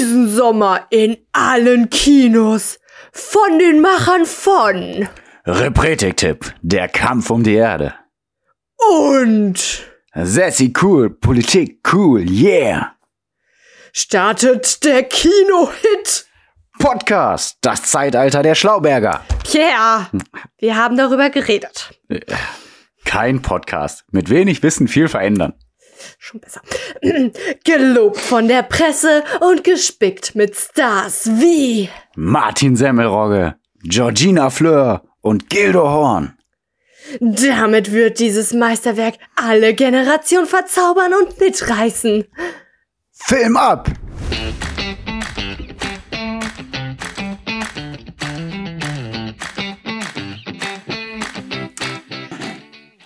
[0.00, 2.80] Diesen Sommer in allen Kinos.
[3.12, 5.06] Von den Machern von.
[5.44, 6.54] Repretik-Tipp.
[6.62, 7.92] Der Kampf um die Erde.
[8.78, 9.84] Und
[10.14, 11.10] Sassy cool.
[11.10, 12.22] Politik cool.
[12.22, 12.96] Yeah.
[13.92, 16.24] startet der Kinohit.
[16.78, 17.58] Podcast.
[17.60, 19.22] Das Zeitalter der Schlauberger.
[19.44, 20.06] Pierre,
[20.56, 21.90] wir haben darüber geredet.
[23.04, 24.04] Kein Podcast.
[24.12, 25.52] Mit wenig Wissen viel verändern.
[26.18, 26.62] Schon besser.
[27.64, 35.88] Gelobt von der Presse und gespickt mit Stars wie Martin Semmelrogge, Georgina Fleur und Gildo
[35.88, 36.36] Horn.
[37.20, 42.24] Damit wird dieses Meisterwerk alle Generationen verzaubern und mitreißen.
[43.12, 43.90] Film ab!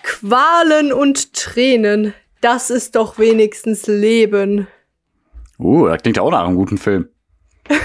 [0.03, 4.67] Qualen und Tränen, das ist doch wenigstens Leben.
[5.57, 7.09] Uh, das klingt ja auch nach einem guten Film.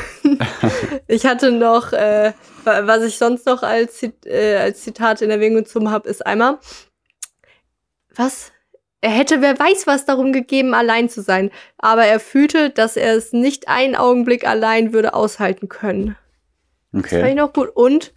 [1.09, 2.33] Ich hatte noch, äh,
[2.65, 6.25] wa- was ich sonst noch als, Zit- äh, als Zitat in Erwägung gezogen habe, ist
[6.25, 6.59] einmal,
[8.15, 8.53] was?
[9.01, 11.51] Er hätte, wer weiß was darum gegeben, allein zu sein.
[11.79, 16.17] Aber er fühlte, dass er es nicht einen Augenblick allein würde aushalten können.
[16.93, 17.35] Das fand ich Okay.
[17.35, 17.71] noch gut.
[17.75, 18.13] Und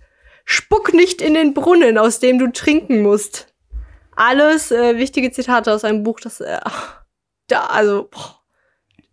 [0.45, 3.53] spuck nicht in den Brunnen, aus dem du trinken musst.
[4.16, 6.59] Alles äh, wichtige Zitate aus einem Buch, das äh,
[7.47, 8.39] da, also, boah,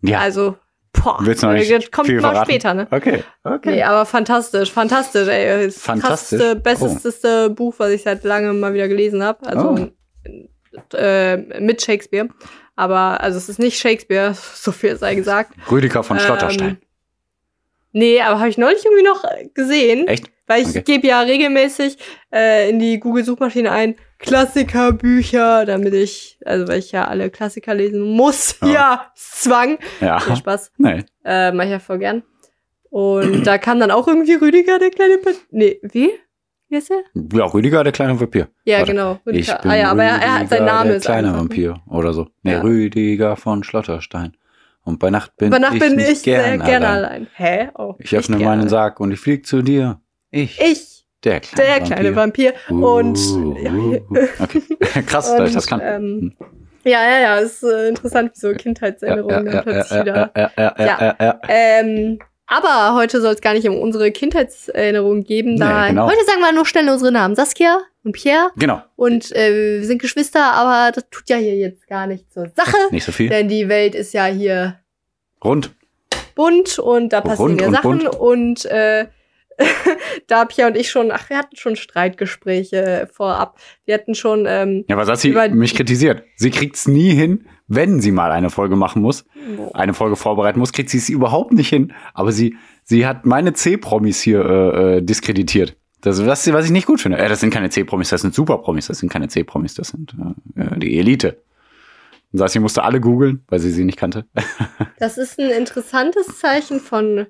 [0.02, 0.56] Ja, also,
[0.92, 2.50] boah, willst du noch nicht das kommt viel mal verraten?
[2.50, 2.86] später, ne?
[2.90, 3.70] Okay, okay.
[3.70, 5.66] Nee, aber fantastisch, fantastisch, ey.
[5.66, 6.38] Das Fantastisch?
[6.38, 9.46] krasseste, besteste Buch, was ich seit langem mal wieder gelesen habe.
[9.46, 9.90] Also
[10.94, 12.28] äh, mit Shakespeare.
[12.76, 15.52] Aber, also es ist nicht Shakespeare, so viel sei gesagt.
[15.70, 16.78] Rüdiger von Ähm, Schlotterstein.
[17.92, 20.06] Nee, aber habe ich neulich irgendwie noch äh, gesehen.
[20.06, 20.30] Echt?
[20.46, 20.82] Weil ich Okay.
[20.82, 21.98] gebe ja regelmäßig
[22.32, 28.02] äh, in die Google-Suchmaschine ein Klassikerbücher, damit ich, also weil ich ja alle Klassiker lesen
[28.02, 28.56] muss.
[28.62, 28.68] Ja.
[28.70, 29.78] Ja, Zwang.
[30.00, 30.20] Ja.
[30.28, 30.72] Nee, Spaß.
[30.78, 31.04] Nee.
[31.24, 32.22] Äh, mach ich ja voll gern.
[32.90, 36.10] Und da kam dann auch irgendwie Rüdiger, der kleine Pat Nee, wie?
[36.68, 37.02] Wie ist er?
[37.32, 38.48] Ja, Rüdiger, der kleine Vampir.
[38.64, 38.92] Ja, Warte.
[38.92, 39.12] genau.
[39.14, 39.58] Ich Rüdiger.
[39.62, 41.36] bin ah ja, aber er, er hat sein Rüdiger, Name der ist kleine ne?
[41.38, 42.28] Vampir oder so.
[42.42, 42.60] Nee, Ja.
[42.60, 44.36] Rüdiger von Schlotterstein.
[44.82, 47.26] Und bei Nacht bin Bei Nacht ich bin ich sehr gern gerne allein.
[47.34, 47.68] Hä?
[47.76, 48.68] Oh, Ich öffne meinen.
[48.68, 50.00] Sarg und ich flieg zu dir.
[50.30, 52.52] Ich, Ich, der kleine der Vampir.
[52.52, 52.86] kleine Vampir.
[52.86, 54.18] Und Uh, ja, uh, uh.
[54.40, 54.62] Okay.
[55.06, 55.80] Krass, ich das kann.
[55.82, 56.32] Ähm,
[56.84, 60.30] ja, ja, ja, ist äh, interessant, wie so Kindheitserinnerungen dann plötzlich wieder.
[60.36, 61.40] ja, ja, ja, ja, ja.
[61.48, 65.54] Ähm, aber heute soll es gar nicht um unsere Kindheitserinnerungen geben.
[65.54, 66.06] Nee, Da genau.
[66.08, 67.36] Heute sagen wir nur schnell unsere Namen.
[67.36, 68.50] Saskia und Pierre.
[68.56, 68.82] Genau.
[68.96, 72.76] Und äh, wir sind Geschwister, aber das tut ja hier jetzt gar nicht zur Sache.
[72.90, 73.28] Nicht so viel.
[73.28, 74.80] Denn die Welt ist ja hier
[75.44, 75.70] Rund.
[76.34, 77.98] bunt und da passieren ja und Sachen.
[78.00, 78.16] bunt.
[78.16, 79.06] Und äh,
[80.26, 83.58] da Pia und ich schon, ach, wir hatten schon Streitgespräche vorab.
[83.84, 86.24] Wir hatten schon, ähm, Ja, was hat sie mich kritisiert?
[86.36, 89.24] Sie kriegt's nie hin, wenn sie mal eine Folge machen muss,
[89.74, 91.92] eine Folge vorbereiten muss, kriegt sie es überhaupt nicht hin.
[92.14, 95.76] Aber sie, sie hat meine C-Promis hier äh, äh, diskreditiert.
[96.00, 97.18] Das, was, was ich nicht gut finde.
[97.18, 100.14] Äh, das sind keine C-Promis, das sind Super-Promis, das sind keine C-Promis, das sind
[100.56, 101.42] äh, die Elite.
[102.32, 104.24] Und das sie musste alle googeln, weil sie sie nicht kannte.
[104.98, 107.26] das ist ein interessantes Zeichen von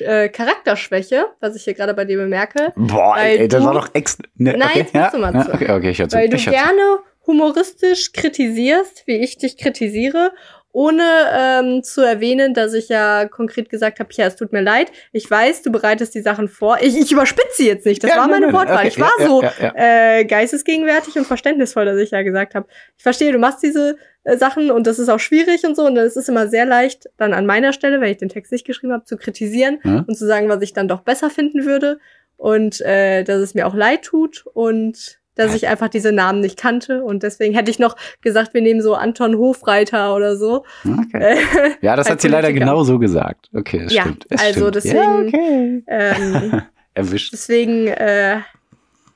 [0.00, 2.72] äh, Charakterschwäche, was ich hier gerade bei dir bemerke.
[2.76, 4.24] Boah, ey, das du- war doch extra.
[4.36, 5.52] Ne, Nein, okay, jetzt musst du mal ja, zu.
[5.54, 6.16] okay, okay, ich hör zu.
[6.16, 10.32] Weil du gerne humoristisch kritisierst, wie ich dich kritisiere,
[10.74, 14.90] ohne ähm, zu erwähnen, dass ich ja konkret gesagt habe, ja, es tut mir leid.
[15.12, 16.78] Ich weiß, du bereitest die Sachen vor.
[16.80, 18.02] Ich, ich überspitze sie jetzt nicht.
[18.02, 18.78] Das Ja, war meine nein, Wortwahl.
[18.78, 19.72] okay, ich war ja, so ja.
[20.18, 24.36] Äh, geistesgegenwärtig und verständnisvoll, dass ich ja gesagt habe, ich verstehe, du machst diese äh,
[24.36, 25.86] Sachen und das ist auch schwierig und so.
[25.86, 28.66] Und es ist immer sehr leicht, dann an meiner Stelle, wenn ich den Text nicht
[28.66, 30.04] geschrieben habe, zu kritisieren Ja.
[30.08, 32.00] und zu sagen, was ich dann doch besser finden würde.
[32.36, 36.58] Und äh, dass es mir auch leid tut und dass ich einfach diese Namen nicht
[36.58, 37.02] kannte.
[37.04, 40.64] Und deswegen hätte ich noch gesagt, wir nehmen so Anton Hofreiter oder so.
[40.84, 41.36] Okay.
[41.36, 43.48] Äh, Ja, das hat sie leider genau so gesagt.
[43.54, 44.26] Okay, das Ja, stimmt.
[44.30, 44.74] Es also stimmt.
[44.76, 45.82] deswegen- Ja, okay.
[45.88, 46.62] ähm,
[46.94, 47.32] Erwischt.
[47.32, 48.38] deswegen äh,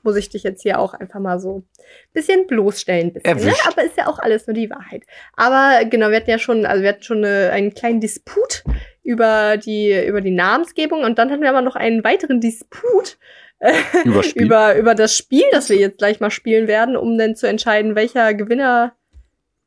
[0.02, 1.64] muss ich dich jetzt hier auch einfach mal so ein
[2.12, 3.12] bisschen bloßstellen.
[3.12, 3.52] Bisschen, ne?
[3.66, 5.02] Aber ist ja auch alles nur die Wahrheit.
[5.36, 8.64] Aber genau, wir hatten ja schon, also wir hatten schon eine, einen kleinen Disput
[9.08, 13.16] über die, über die Namensgebung und dann hatten wir aber noch einen weiteren Disput
[13.58, 13.72] äh,
[14.04, 14.42] Überspiel.
[14.44, 17.94] über, über das Spiel, das wir jetzt gleich mal spielen werden, um dann zu entscheiden,
[17.94, 18.92] welcher Gewinner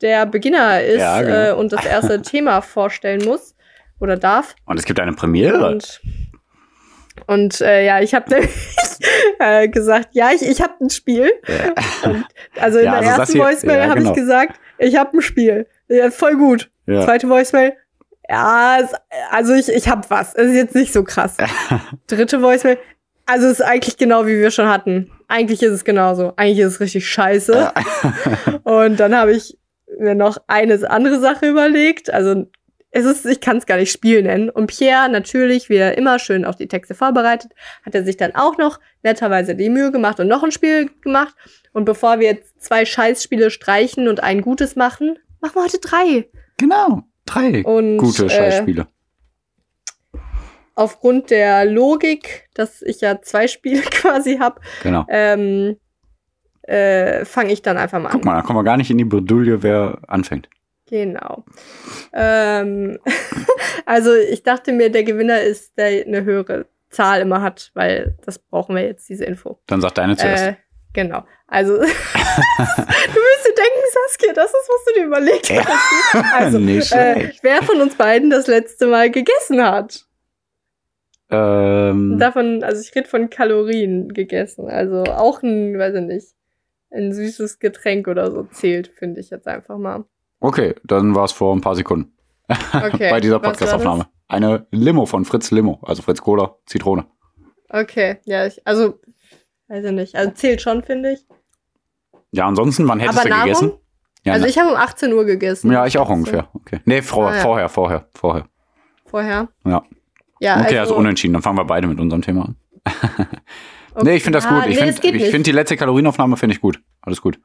[0.02, 1.50] der Beginner ist Ja, genau.
[1.50, 3.56] äh, und das erste Thema vorstellen muss
[4.00, 4.56] oder darf.
[4.66, 5.72] Und es gibt eine Premiere.
[5.72, 6.02] Und,
[7.26, 8.52] und äh, ja, ich habe nämlich
[9.40, 11.32] äh, gesagt, ja, ich, ich habe ein Spiel.
[11.48, 12.24] Ja.
[12.60, 14.12] Also in Ja, der also ersten Voicemail ja, habe genau.
[14.12, 15.66] ich gesagt, ich habe ein Spiel.
[16.12, 16.70] Voll gut.
[16.86, 17.74] Zweite Voicemail,
[18.32, 18.94] ja, es,
[19.30, 20.34] also ich, ich habe was.
[20.34, 21.36] Es ist jetzt nicht so krass.
[22.08, 22.78] Dritte Voicemail,
[23.26, 25.12] also es ist eigentlich genau wie wir schon hatten.
[25.28, 26.32] Eigentlich ist es genauso.
[26.38, 27.74] Eigentlich ist es richtig scheiße.
[28.64, 29.58] Und dann habe ich
[30.00, 32.10] mir noch eine andere Sache überlegt.
[32.10, 32.46] Also
[32.92, 34.50] es ist, ich kann es gar nicht Spiel nennen.
[34.50, 37.52] Und Pierre natürlich, wie er immer schön auch die Texte vorbereitet,
[37.86, 41.36] hat er sich dann auch noch netterweise die Mühe gemacht und noch ein Spiel gemacht.
[41.74, 46.30] Und bevor wir jetzt zwei Scheißspiele streichen und ein gutes machen, machen wir heute drei.
[46.58, 47.04] Genau.
[47.32, 48.88] Drei Und, gute äh, Scheißspiele.
[50.76, 55.06] Aufgrund der Logik, dass ich ja zwei Spiele quasi habe, Genau.
[55.10, 55.78] ähm,
[56.64, 58.14] äh, fange ich dann einfach mal an.
[58.14, 60.50] Guck mal, da kommen wir gar nicht in die Bredouille, wer anfängt.
[60.88, 61.46] Genau.
[62.14, 63.00] Ähm,
[63.86, 68.40] also ich dachte mir, der Gewinner ist, der eine höhere Zahl immer hat, weil das
[68.40, 69.60] brauchen wir jetzt, diese Info.
[69.68, 70.44] Dann sag deine zuerst.
[70.44, 70.56] Äh,
[70.94, 71.24] genau.
[71.48, 71.94] Also, du willst
[73.48, 75.66] dir denken, Saskia, das ist, was du dir überlegt Ja.
[75.66, 76.26] hast.
[76.34, 80.06] Also, Nicht äh, wer von uns beiden das letzte Mal gegessen hat.
[81.30, 84.68] ähm, Davon, also ich rede von Kalorien gegessen.
[84.70, 86.28] Also auch ein, weiß ich nicht,
[86.92, 90.04] ein süßes Getränk oder so zählt, finde ich jetzt einfach mal.
[90.42, 92.14] okay, dann war es vor ein paar Sekunden
[92.74, 93.10] Okay.
[93.10, 94.08] bei dieser Podcastaufnahme.
[94.28, 97.06] Eine Limo von Fritz Limo, also Fritz Cola, Zitrone.
[97.70, 99.00] Okay, ja, ich, also,
[99.70, 100.16] weiß ich nicht.
[100.16, 101.26] Also zählt schon, finde ich.
[102.32, 103.44] Ja, ansonsten, wann hättest Aber du Nahrung?
[103.46, 103.72] gegessen?
[104.24, 105.72] Ja, also ich habe um 18 Uhr gegessen.
[105.72, 106.50] ja, ich auch ungefähr.
[106.54, 106.80] Okay.
[106.86, 107.42] Nee, vor, Ah, ja.
[107.42, 108.48] vorher, vorher, vorher.
[109.06, 109.48] Vorher.
[109.66, 109.84] Ja.
[110.40, 111.34] Ja, Okay, also, unentschieden.
[111.34, 112.56] Dann fangen wir beide mit unserem Thema an.
[112.86, 113.26] okay.
[114.04, 114.68] Nee, ich finde das Ah, gut.
[114.68, 116.82] Ich nee, finde find die letzte Kalorienaufnahme finde ich gut.
[117.02, 117.40] Alles gut.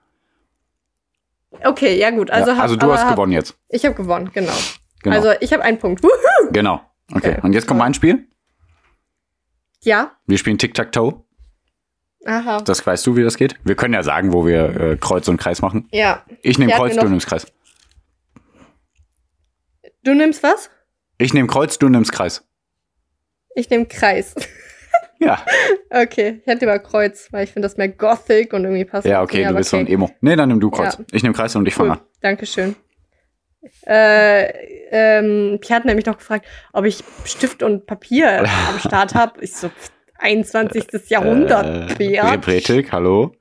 [1.64, 2.30] Okay, ja gut.
[2.30, 3.58] Also, ja, hab, also du hast hab, gewonnen jetzt.
[3.68, 4.52] Ich habe gewonnen, genau.
[5.02, 5.16] Genau.
[5.16, 6.02] Also ich habe einen Punkt.
[6.04, 6.52] Wuhu!
[6.52, 6.80] genau.
[7.12, 7.30] Okay.
[7.32, 7.40] Okay.
[7.42, 8.28] Und jetzt kommt mein Spiel.
[9.82, 10.12] Ja.
[10.26, 11.24] Wir spielen Tic-Tac-Toe.
[12.26, 12.60] Aha.
[12.62, 13.54] Das weißt du, wie das geht?
[13.64, 15.88] Wir können ja sagen, wo wir äh, Kreuz und Kreis machen.
[15.92, 16.24] Ja.
[16.42, 17.46] Ich nehme Kreuz, mir du nimmst Kreis.
[20.02, 20.70] Du nimmst was?
[21.18, 22.44] Ich nehme Kreuz, du nimmst Kreis.
[23.54, 24.34] Ich nehme Kreis.
[25.18, 25.42] Ja,
[25.88, 29.22] okay, ich hätte über Kreuz, weil ich finde das mehr Gothic und irgendwie passt ja
[29.22, 30.10] okay, mir, du bist so ein Emo.
[30.20, 30.98] Nee, dann nimm du Kreuz.
[30.98, 31.04] Ja.
[31.10, 32.04] Ich nehme Kreis und ich fange Cool, an.
[32.20, 32.76] Dankeschön.
[33.86, 34.48] Äh,
[34.90, 39.42] ähm, Pierre hat nämlich noch gefragt, ob ich Stift und Papier am Start habe.
[39.42, 40.86] Ich so, pff, 21.
[41.08, 42.32] Jahrhundert, Äh, Pierre.
[42.32, 43.32] Repretik, hallo.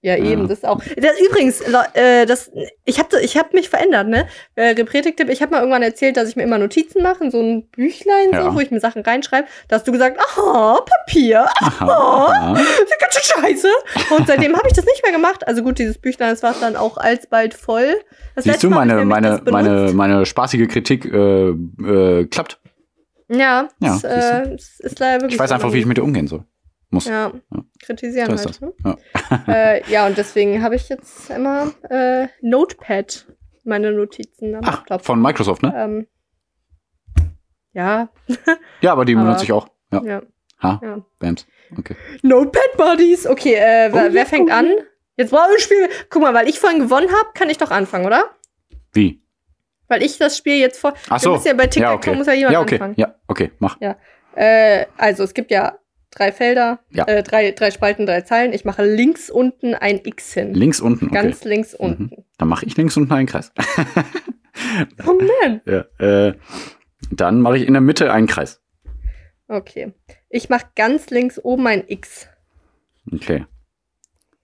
[0.00, 0.46] Ja, eben, Ja.
[0.46, 0.80] das auch.
[0.96, 1.60] Das, übrigens,
[1.94, 2.52] äh, das,
[2.84, 4.28] ich habe ich hab mich verändert, ne?
[4.54, 7.40] Äh, Repretik-Tipp, ich habe mal irgendwann erzählt, dass ich mir immer Notizen mache, in so
[7.40, 8.44] ein Büchlein, Ja.
[8.44, 9.48] so, wo ich mir Sachen reinschreibe.
[9.66, 12.54] Da hast du gesagt, aha, Papier, Aha,
[13.00, 13.68] ganz schön scheiße.
[14.16, 15.44] Und seitdem habe ich das nicht mehr gemacht.
[15.48, 17.96] Also gut, dieses Büchlein, das war dann auch alsbald voll.
[18.36, 22.60] Das Siehst du, meine, meine, meine, meine spaßige Kritik äh, äh, klappt.
[23.28, 26.02] Ja, Ja, das, äh, es ist leider wirklich Ich weiß einfach, wie ich mit dir
[26.04, 26.44] umgehen soll.
[26.90, 27.04] Muss.
[27.06, 27.62] Ja, Ja.
[27.84, 28.60] kritisieren So halt.
[28.62, 28.72] Ne?
[28.84, 29.44] Ja.
[29.76, 33.26] äh, ja, und deswegen habe ich jetzt immer äh, Notepad,
[33.64, 35.04] meine Notizen am Ach, Laptop.
[35.04, 35.74] von Microsoft, ne?
[35.76, 36.06] Ähm,
[37.72, 38.08] ja,
[38.80, 39.68] Ja, aber die aber- benutze ich auch.
[39.92, 40.02] Ja.
[40.02, 40.22] ja,
[40.62, 41.04] Ha, ja.
[41.18, 41.46] Bams.
[41.76, 41.94] Okay.
[42.22, 43.26] Notepad Buddies.
[43.26, 44.66] Okay, äh, wer, Oh, wer fängt oh, an?
[45.16, 45.88] Jetzt brauchen wir ein Spiel.
[46.10, 48.24] Guck mal, weil ich vorhin gewonnen habe, kann ich doch anfangen, oder?
[48.92, 49.22] Wie?
[49.88, 50.94] Weil ich das Spiel jetzt vor.
[51.08, 51.34] Ach so.
[51.36, 52.14] ja bei TikTok Ja, okay.
[52.14, 52.74] muss ja jemand Ja, okay.
[52.76, 52.94] anfangen.
[52.96, 53.78] Ja, okay, mach.
[54.34, 55.78] Äh, also es gibt ja
[56.10, 57.04] drei Felder, Ja.
[57.06, 58.52] äh, drei, drei Spalten, drei Zeilen.
[58.52, 60.54] Ich mache links unten ein X hin.
[60.54, 61.14] Links unten, okay.
[61.14, 61.78] Ganz links Mhm.
[61.86, 62.24] unten.
[62.38, 63.52] Dann mache ich links unten einen Kreis.
[65.06, 65.12] Oh
[65.42, 65.60] man.
[65.66, 66.34] ja, äh,
[67.12, 68.60] dann mache ich in der Mitte einen Kreis.
[69.46, 69.92] Okay.
[70.28, 72.28] Ich mache ganz links oben ein X.
[73.12, 73.46] Okay.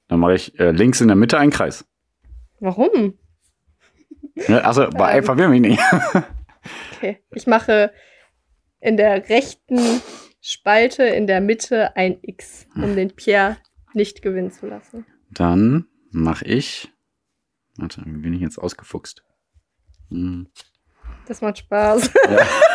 [0.09, 1.85] Dann mache ich äh, links in der Mitte einen Kreis.
[2.61, 3.19] Warum?
[4.35, 5.25] Ja, also, bei, Ähm.
[5.25, 5.81] verwirr mich nicht.
[6.97, 7.19] Okay.
[7.35, 7.93] Ich mache
[8.81, 9.79] in der rechten
[10.41, 12.85] Spalte in der Mitte ein X, Hm.
[12.85, 13.59] um den Pierre
[13.93, 15.05] nicht gewinnen zu lassen.
[15.31, 16.91] Dann mache ich.
[17.77, 19.23] Warte, wie bin ich jetzt ausgefuchst?
[20.09, 20.49] Hm.
[21.27, 22.11] Das macht Spaß.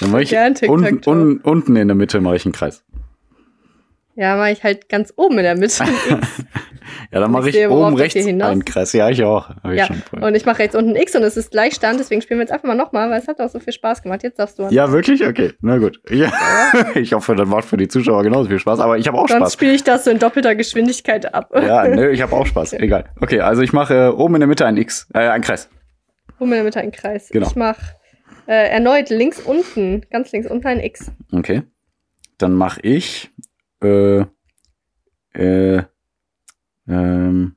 [0.00, 1.10] Dann mache ich Tic-Tac-Toe.
[1.12, 2.84] un, unten in der Mitte mache ich einen Kreis.
[4.16, 5.84] Ja, mache ich halt ganz oben in der Mitte.
[7.10, 8.92] Ja, dann mache Ich ich oben rechts einen Kreis.
[8.92, 9.48] Ja, ich auch.
[9.48, 10.28] Hab ich Ja, vorher.
[10.28, 12.52] Und ich mache rechts unten ein X und es ist Gleichstand, deswegen spielen wir jetzt
[12.52, 14.22] einfach mal nochmal, weil es hat auch so viel Spaß gemacht.
[14.22, 14.72] Jetzt darfst du an.
[14.72, 15.26] ja, wirklich?
[15.26, 16.00] Okay, na gut.
[16.10, 16.30] Ja.
[16.94, 18.80] Ich hoffe, das macht für die Zuschauer genauso viel Spaß.
[18.80, 19.52] Aber ich habe auch Sonst Spaß.
[19.54, 21.50] spiele ich das so in doppelter Geschwindigkeit ab.
[21.54, 22.74] Ja, nö, ich habe auch Spaß.
[22.74, 23.04] Egal.
[23.20, 25.70] Okay, also ich mache äh, oben in der Mitte ein X, äh, ein Kreis.
[26.38, 27.30] Mir in der Mitte einen Kreis.
[27.30, 27.46] Genau.
[27.46, 27.80] Ich mache
[28.46, 31.10] äh, erneut links unten, ganz links unten ein X.
[31.32, 31.62] Okay.
[32.38, 33.30] Dann mache ich
[33.84, 34.24] äh,
[35.34, 35.82] äh,
[36.88, 37.56] ähm,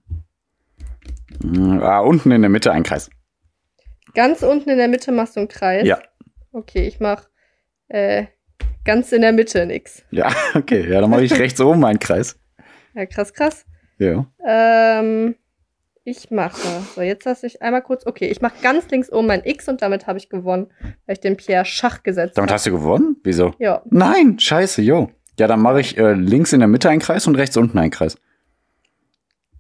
[1.81, 3.09] ah, unten in der Mitte ein Kreis.
[4.13, 5.85] Ganz unten in der Mitte machst du einen Kreis.
[5.85, 5.99] Ja.
[6.51, 7.27] Okay, ich mache
[7.89, 8.25] äh,
[8.83, 10.03] ganz in der Mitte ein X.
[10.11, 10.89] Ja, okay.
[10.89, 12.39] Ja, dann mache ich rechts oben einen Kreis.
[12.95, 13.65] Ja, krass, krass.
[13.99, 14.25] Ja.
[14.45, 15.35] Ähm,
[16.03, 16.61] ich mache.
[16.95, 18.05] So, jetzt lasse ich einmal kurz.
[18.05, 20.71] Okay, ich mache ganz links oben ein X und damit habe ich gewonnen,
[21.05, 22.55] weil ich den Pierre Schach gesetzt Damit habe.
[22.55, 23.17] hast du gewonnen?
[23.23, 23.53] Wieso?
[23.59, 25.11] Ja, Nein, scheiße, jo.
[25.39, 27.91] Ja, dann mache ich äh, links in der Mitte einen Kreis und rechts unten einen
[27.91, 28.17] Kreis.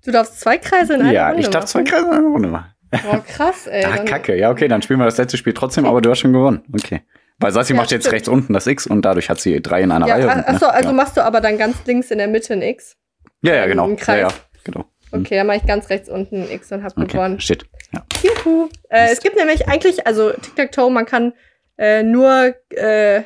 [0.05, 1.91] du darfst zwei Kreise in einer ja, Runde ich darf zwei machen.
[1.91, 2.73] Kreise in einer Runde machen.
[3.03, 3.83] Boah, krass, ey.
[3.83, 4.35] Ah, kacke.
[4.37, 6.63] Ja, okay, dann spielen wir das letzte Spiel trotzdem, aber du hast schon gewonnen.
[6.73, 7.01] Okay.
[7.39, 8.13] Weil Sassi Ja, macht jetzt stimmt.
[8.13, 10.29] rechts unten das X und dadurch hat sie drei in einer Ja, Reihe.
[10.29, 10.73] ach- achso, ne?
[10.73, 10.95] also ja.
[10.95, 12.95] machst du aber dann ganz links in der Mitte ein X.
[13.41, 13.89] ja, ja, genau.
[13.89, 14.19] Ja, Kreis.
[14.21, 14.27] ja,
[14.63, 14.85] genau.
[15.11, 17.39] Okay, dann mache ich ganz rechts unten ein X und hab Okay, gewonnen.
[17.39, 17.65] steht.
[17.93, 18.03] Ja.
[18.23, 18.69] Juhu.
[18.89, 21.33] Äh, es gibt nämlich eigentlich, also Tic-Tac-Toe, man kann
[21.77, 23.21] äh, nur äh,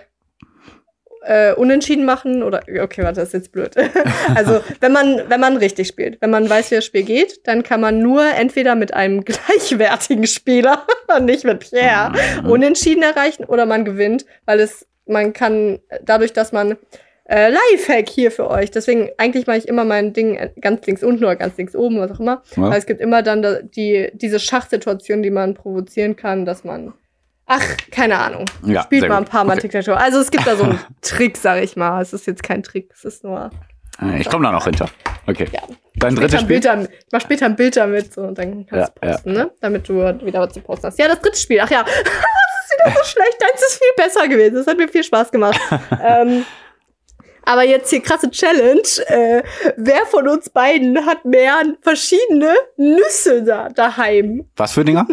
[1.24, 3.76] äh, unentschieden machen oder okay, warte, das ist jetzt blöd.
[4.36, 7.64] also, wenn man wenn man richtig spielt, wenn man weiß, wie das Spiel geht, dann
[7.64, 10.86] kann man nur entweder mit einem gleichwertigen Spieler,
[11.22, 12.12] nicht mit Pierre,
[12.42, 12.50] Mhm.
[12.50, 16.78] unentschieden erreichen oder man gewinnt, weil es man kann dadurch, dass man
[17.26, 18.72] äh, Lifehack hier für euch.
[18.72, 22.12] Deswegen eigentlich mache ich immer mein Ding ganz links unten oder ganz links oben, was
[22.12, 22.44] auch immer.
[22.56, 22.70] Ja.
[22.70, 26.94] Weil es gibt immer dann da, die diese Schachsituation, die man provozieren kann, dass man
[27.46, 28.46] Ach, keine Ahnung.
[28.64, 29.64] Ja, Spielt mal ein paar Mal Okay.
[29.64, 29.98] Tic-Tac-Toe.
[29.98, 32.02] Also es gibt da so einen Trick, sag ich mal.
[32.02, 33.50] Es ist jetzt kein Trick, es ist nur.
[34.02, 34.88] Äh, Ich komme da noch hinter.
[35.28, 35.48] Okay.
[35.52, 35.62] Ja.
[35.96, 36.62] Dein drittes Spiel?
[36.62, 39.52] Bild ich mach später ein Bild damit so, und dann kannst du Ja, posten, ne?
[39.60, 39.96] Damit du
[40.26, 40.98] wieder was zu posten hast.
[40.98, 41.60] Ja, das dritte Spiel.
[41.62, 43.38] Ach ja, das ist wieder so schlecht.
[43.42, 44.56] Deins ist viel besser gewesen.
[44.56, 45.60] Das hat mir viel Spaß gemacht.
[46.04, 46.46] ähm,
[47.44, 48.82] aber jetzt hier krasse Challenge.
[49.08, 49.44] Äh,
[49.76, 54.50] wer von uns beiden hat mehr verschiedene Nüsse da, daheim?
[54.56, 55.06] Was für Dinger?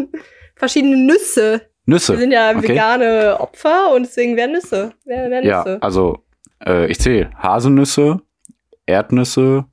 [0.54, 1.62] Verschiedene Nüsse.
[1.88, 2.12] Nüsse.
[2.14, 2.68] Wir sind ja Okay.
[2.68, 4.92] vegane Opfer und deswegen wer Nüsse.
[5.06, 5.78] Wer, wer Ja, Nüsse.
[5.80, 6.22] also
[6.66, 8.20] äh, ich zähle Haselnüsse,
[8.86, 9.64] Erdnüsse,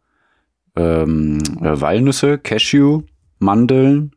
[0.78, 3.02] ähm, äh, Walnüsse, Cashew,
[3.40, 4.12] Mandeln,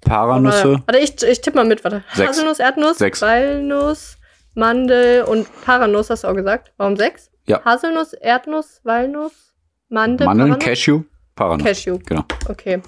[0.00, 0.82] Paranüsse.
[0.86, 2.02] Warte, ich, ich tippe mal mit, warte.
[2.12, 2.30] Sechs.
[2.30, 3.22] Haselnuss, Erdnuss, Sechs.
[3.22, 4.16] Walnuss,
[4.54, 6.72] Mandel und Paranuss, hast du auch gesagt.
[6.76, 7.30] Warum sechs?
[7.46, 7.64] Ja.
[7.64, 9.54] Haselnuss, Erdnuss, Walnuss,
[9.88, 10.64] Mandel, Mandeln, Paranuss?
[10.64, 11.02] Cashew,
[11.36, 11.68] Paranüsse.
[11.68, 11.98] Cashew.
[12.04, 12.24] Genau.
[12.48, 12.82] Okay.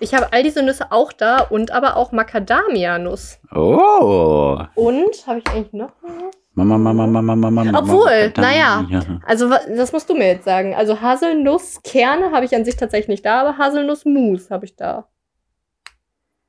[0.00, 3.40] Ich habe all diese Nüsse auch da und aber auch Macadamia-Nuss.
[3.54, 4.58] Oh.
[4.74, 6.34] Und, habe ich eigentlich noch Nuss?
[6.54, 7.78] Mama, Mama, Mama, Mama, Mama.
[7.78, 8.84] Obwohl, naja.
[8.88, 9.00] ja.
[9.24, 10.74] Also, das musst du mir jetzt sagen.
[10.74, 15.08] Also, Haselnusskerne habe ich an sich tatsächlich nicht da, aber Haselnussmus habe ich da.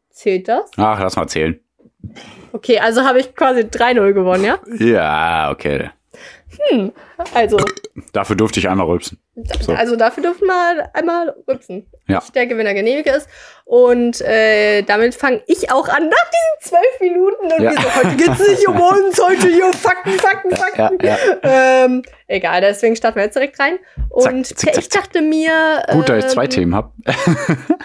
[0.10, 0.72] Zählt das?
[0.78, 1.60] Ach, lass mal zählen.
[2.52, 4.58] Okay, also habe ich quasi 3-0 gewonnen, ja?
[4.80, 5.92] Ja, okay.
[7.34, 7.58] Also,
[8.14, 9.20] Dafür durfte ich einmal rülpsen.
[9.62, 9.74] So.
[9.74, 11.86] Also dafür dürfen wir einmal rüpsen.
[12.08, 12.22] Ja.
[12.24, 13.28] Ich der Gewinner genehmige ist.
[13.66, 17.46] Und äh, damit fange ich auch an nach diesen zwölf Minuten.
[17.54, 17.72] Und Ja.
[17.72, 21.06] wir so, heute geht's nicht um uns, heute hier Fakten, Fakten, Fakten.
[21.06, 23.78] Ja, Ähm, egal, deswegen starten wir jetzt direkt rein.
[24.10, 25.84] Und Zack, zick, zack, ich dachte mir.
[25.92, 26.92] Gut, dass ich zwei ähm, Themen habe.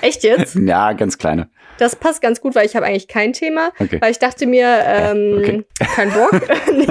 [0.00, 0.54] Echt jetzt?
[0.64, 1.49] Ja, ganz kleine.
[1.78, 3.71] Das passt ganz gut, weil ich habe eigentlich kein Thema.
[3.78, 4.00] Okay.
[4.00, 5.64] Weil ich dachte mir, ähm, okay.
[5.95, 6.33] kein Bock.
[6.73, 6.87] nee,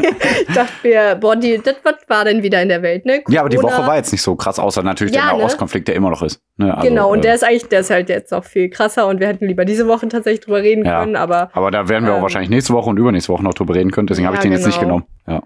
[0.48, 3.24] ich dachte mir, boah, die, das was war denn wieder in der Welt, ne?
[3.30, 3.62] Ja, aber die.
[3.64, 5.38] Woche war jetzt nicht so krass, außer natürlich Ja, der ne?
[5.40, 6.42] Nahostkonflikt, der immer noch ist.
[6.58, 9.08] Ne, also, genau, und äh, der ist eigentlich, der ist halt jetzt auch viel krasser
[9.08, 11.00] und wir hätten lieber diese Woche tatsächlich drüber reden Ja.
[11.00, 13.54] können, aber Aber da werden wir auch Ähm, wahrscheinlich nächste Woche und übernächste Woche noch
[13.54, 15.00] drüber reden können, deswegen habe ich Ja, den jetzt nicht genau.
[15.00, 15.06] genommen.
[15.28, 15.42] Ja.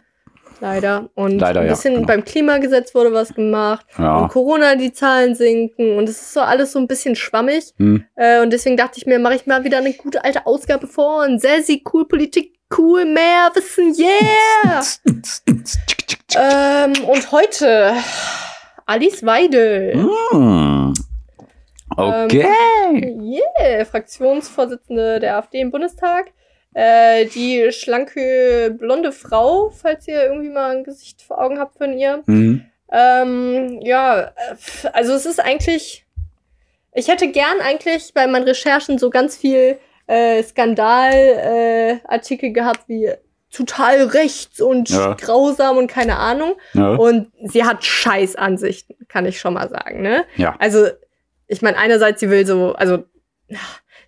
[0.62, 1.10] Leider.
[1.16, 2.08] Und Leider, ein ja, bisschen genau.
[2.08, 4.18] beim Klimagesetz wurde was gemacht Ja.
[4.18, 7.74] und Corona die Zahlen sinken und es ist so alles so ein bisschen schwammig.
[7.78, 8.06] Hm.
[8.16, 11.24] Äh, und deswegen dachte ich mir, mache ich mal wieder eine gute alte Ausgabe vor
[11.24, 14.84] und sehr, sehr cool Politik, cool, mehr Wissen, yeah!
[16.86, 17.94] ähm, und heute
[18.86, 19.94] Alice Weidel.
[20.32, 20.94] Hm.
[21.96, 22.46] Okay.
[23.22, 26.32] Yeah, Fraktionsvorsitzende der AfD im Bundestag.
[26.79, 31.98] Äh, die schlanke, blonde Frau, falls ihr irgendwie mal ein Gesicht vor Augen habt von
[31.98, 32.22] ihr.
[32.27, 32.62] Hm.
[32.91, 34.31] Ähm, ja,
[34.93, 36.05] also es ist eigentlich.
[36.93, 43.12] Ich hätte gern eigentlich bei meinen Recherchen so ganz viel äh, Skandal-Artikel äh, gehabt, wie
[43.51, 45.15] total rechts und Ja.
[45.15, 46.57] grausam und keine Ahnung.
[46.74, 46.89] Ja.
[46.96, 50.25] Und sie hat scheiß Ansichten, kann ich schon mal sagen, ne?
[50.36, 50.55] Ja.
[50.60, 50.86] Also,
[51.48, 53.03] ich meine, einerseits, sie will so, also,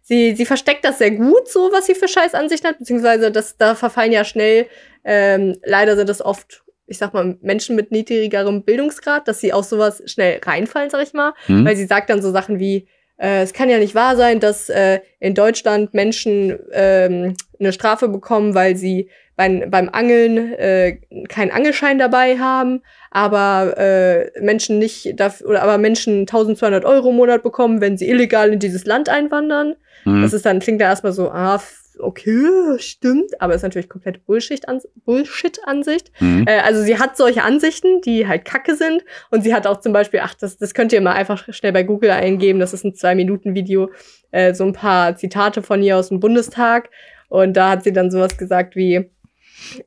[0.10, 3.58] sie, sie versteckt das sehr gut, so, was sie für scheiß Ansichten hat, beziehungsweise, das,
[3.58, 4.66] da verfallen ja schnell,
[5.06, 9.70] ähm, leider sind das oft, ich sag mal, Menschen mit niedrigerem Bildungsgrad, dass sie aus
[9.70, 11.64] sowas schnell reinfallen, sag ich mal, Hm.
[11.64, 12.88] weil sie sagt dann so Sachen wie,
[13.18, 18.08] äh, es kann ja nicht wahr sein, dass äh, in Deutschland Menschen ähm, eine Strafe
[18.08, 20.98] bekommen, weil sie beim, beim Angeln äh,
[21.30, 27.16] keinen Angelschein dabei haben, aber äh, Menschen nicht dafür, oder aber Menschen 1200 Euro im
[27.16, 29.76] Monat bekommen, wenn sie illegal in dieses Land einwandern.
[30.04, 30.22] Hm.
[30.22, 31.62] Das ist dann, klingt da erstmal so, ah,
[32.00, 36.12] okay, stimmt, aber ist natürlich komplett Bullshit-Ans- Bullshit-Ansicht.
[36.16, 36.46] Hm.
[36.48, 39.04] Äh, also sie hat solche Ansichten, die halt kacke sind.
[39.32, 41.84] Und sie hat auch zum Beispiel, ach, das, das könnt ihr mal einfach schnell bei
[41.84, 43.92] Google eingeben, das ist ein Zwei-Minuten-Video,
[44.32, 46.90] äh, so ein paar Zitate von ihr aus dem Bundestag.
[47.28, 49.12] Und da hat sie dann sowas gesagt wie,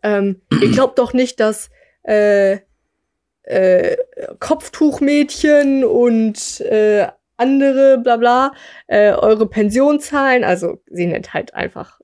[0.02, 1.70] ähm, ihr glaubt doch nicht, dass
[2.04, 2.58] äh,
[3.44, 3.96] äh,
[4.38, 8.52] Kopftuchmädchen und äh, andere, bla bla,
[8.86, 10.44] äh, eure Pension zahlen.
[10.44, 12.00] Also sie nennt halt einfach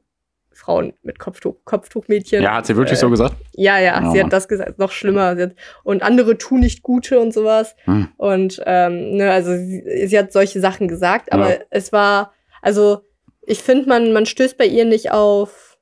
[0.52, 2.42] Frauen mit Kopftuch, Kopftuchmädchen.
[2.42, 3.36] Ja, hat sie wirklich äh, so gesagt?
[3.54, 5.36] ja, ja, Oh sie hat das gesagt, noch schlimmer.
[5.36, 5.54] Hat,
[5.84, 7.76] und andere tun nicht Gute und sowas.
[7.84, 8.08] Hm.
[8.16, 11.60] Und ähm, ne, also sie, sie hat solche Sachen gesagt, aber Ja.
[11.70, 13.02] es war, also
[13.42, 15.78] ich finde, man, man stößt bei ihr nicht auf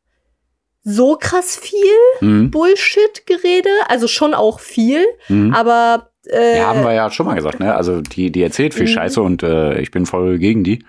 [0.88, 1.80] so krass viel
[2.20, 2.50] Mhm.
[2.52, 3.70] Bullshit-Gerede.
[3.88, 5.52] Also schon auch viel, Mhm.
[5.54, 7.75] aber äh, Ja, haben wir ja schon mal gesagt, ne?
[7.75, 8.88] Also die, die erzählt viel Mhm.
[8.88, 10.85] Scheiße und äh, ich bin voll gegen die.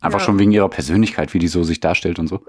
[0.00, 0.24] Einfach Ja.
[0.26, 2.42] schon wegen ihrer Persönlichkeit, wie die so sich darstellt und so.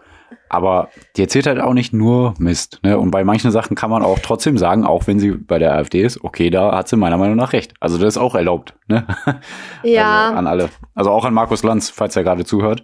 [0.50, 2.80] Aber die erzählt halt auch nicht nur Mist.
[2.84, 2.98] Ne?
[2.98, 6.02] Und bei manchen Sachen kann man auch trotzdem sagen, auch wenn sie bei der AfD
[6.02, 7.74] ist, okay, da hat sie meiner Meinung nach recht.
[7.80, 8.74] Also das ist auch erlaubt.
[8.88, 9.06] Ne?
[9.84, 10.26] ja.
[10.28, 10.70] Also an alle.
[10.96, 12.84] Also auch an Markus Lanz, falls er gerade zuhört.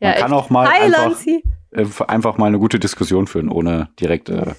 [0.00, 0.40] Man ja, kann echt.
[0.40, 1.16] auch mal Hi, einfach,
[1.72, 4.52] äh, einfach mal eine gute Diskussion führen, ohne direkt äh,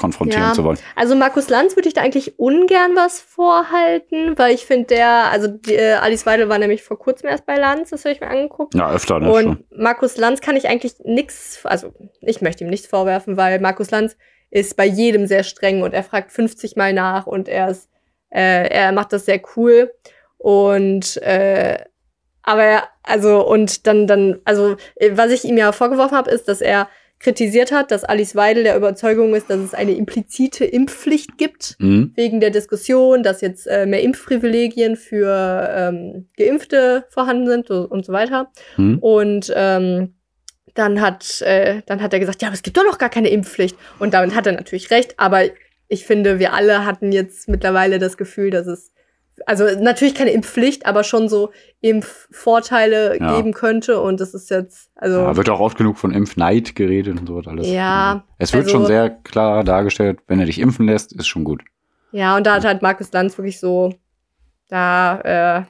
[0.00, 0.52] konfrontieren Ja.
[0.54, 0.78] zu wollen.
[0.96, 5.46] Also Markus Lanz würde ich da eigentlich ungern was vorhalten, weil ich finde, der, also
[5.48, 8.28] die, äh, Alice Weidel war nämlich vor kurzem erst bei Lanz, das habe ich mir
[8.28, 8.74] angeguckt.
[8.74, 9.30] Ja, öfter, ne?
[9.30, 9.64] Und schon.
[9.76, 11.92] Markus Lanz kann ich eigentlich nichts, also
[12.22, 14.16] ich möchte ihm nichts vorwerfen, weil Markus Lanz
[14.50, 17.88] ist bei jedem sehr streng und er fragt 50 Mal nach und er ist,
[18.30, 19.92] äh, er macht das sehr cool.
[20.38, 21.84] Und äh,
[22.42, 26.48] aber er, also, und dann, dann, also, äh, was ich ihm ja vorgeworfen habe, ist,
[26.48, 26.88] dass er
[27.20, 32.12] kritisiert hat, dass Alice Weidel der Überzeugung ist, dass es eine implizite Impfpflicht gibt Mhm.
[32.16, 38.04] wegen der Diskussion, dass jetzt äh, mehr Impfprivilegien für ähm, Geimpfte vorhanden sind und, und
[38.06, 38.50] so weiter.
[38.76, 38.98] Mhm.
[38.98, 40.14] Und ähm,
[40.74, 43.28] dann hat, äh, dann hat er gesagt, ja, aber es gibt doch noch gar keine
[43.28, 43.76] Impfpflicht.
[43.98, 45.42] Und damit hat er natürlich recht, aber
[45.88, 48.92] ich finde, wir alle hatten jetzt mittlerweile das Gefühl, dass es,
[49.46, 53.36] also natürlich keine Impfpflicht, aber schon so Impfvorteile Ja.
[53.36, 54.00] geben könnte.
[54.00, 55.18] Und das ist jetzt, also.
[55.20, 57.68] Ja, wird auch oft genug von Impfneid geredet und so was alles.
[57.68, 61.44] Ja, Es wird also- schon sehr klar dargestellt, wenn er dich impfen lässt, ist schon
[61.44, 61.62] gut.
[62.12, 63.94] Ja, und da hat halt Markus Lanz wirklich so,
[64.68, 65.62] da äh,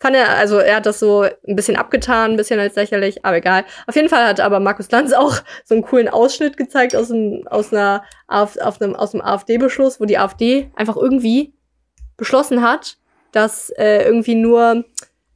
[0.00, 3.36] fand er, also er hat das so ein bisschen abgetan, ein bisschen als lächerlich, aber
[3.36, 3.64] egal.
[3.86, 5.34] Auf jeden Fall hat aber Markus Lanz auch
[5.64, 10.00] so einen coolen Ausschnitt gezeigt aus, einem, aus, einer, auf, auf einem, aus einem AfD-Beschluss,
[10.00, 11.52] wo die AfD einfach irgendwie
[12.18, 12.98] beschlossen hat,
[13.32, 14.84] dass äh, irgendwie nur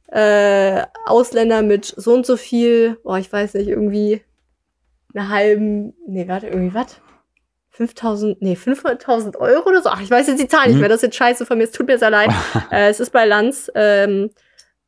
[0.07, 4.21] äh, Ausländer mit so und so viel, boah, ich weiß nicht, irgendwie
[5.15, 6.99] eine halben, nee, warte, irgendwie was?
[7.71, 9.89] 5000, nee, 500.000 Euro oder so.
[9.89, 10.81] Ach, ich weiß jetzt die Zahl nicht Mhm.
[10.81, 10.89] mehr.
[10.89, 11.63] Das ist jetzt scheiße von mir.
[11.63, 12.29] Es tut mir sehr leid.
[12.71, 13.71] äh, es ist bei Lanz.
[13.73, 14.29] Ähm,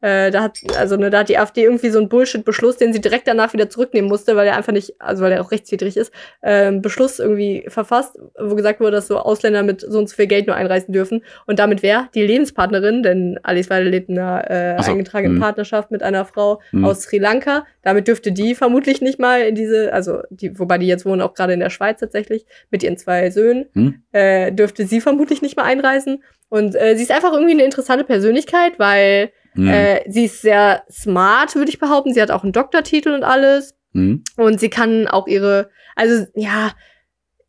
[0.01, 3.01] äh, da hat, also, ne, da hat die AfD irgendwie so einen Bullshit-Beschluss, den sie
[3.01, 6.11] direkt danach wieder zurücknehmen musste, weil er einfach nicht, also weil er auch rechtswidrig ist,
[6.43, 10.27] ähm, Beschluss irgendwie verfasst, wo gesagt wurde, dass so Ausländer mit so und so viel
[10.27, 11.23] Geld nur einreisen dürfen.
[11.47, 15.41] Und damit wäre die Lebenspartnerin, denn Alice Weidel lebt in einer äh, so, eingetragenen mhm.
[15.41, 16.85] Partnerschaft mit einer Frau Mhm.
[16.85, 17.65] aus Sri Lanka.
[17.81, 21.33] Damit dürfte die vermutlich nicht mal in diese, also die, wobei die jetzt wohnen auch
[21.33, 24.01] gerade in der Schweiz tatsächlich, mit ihren zwei Söhnen, Hm?
[24.11, 26.23] äh, dürfte sie vermutlich nicht mal einreisen.
[26.49, 29.67] Und äh, sie ist einfach irgendwie eine interessante Persönlichkeit, weil Hm.
[29.67, 32.13] äh, sie ist sehr smart, würde ich behaupten.
[32.13, 33.75] Sie hat auch einen Doktortitel und alles.
[33.93, 34.23] Hm?
[34.37, 36.71] Und sie kann auch ihre, also ja,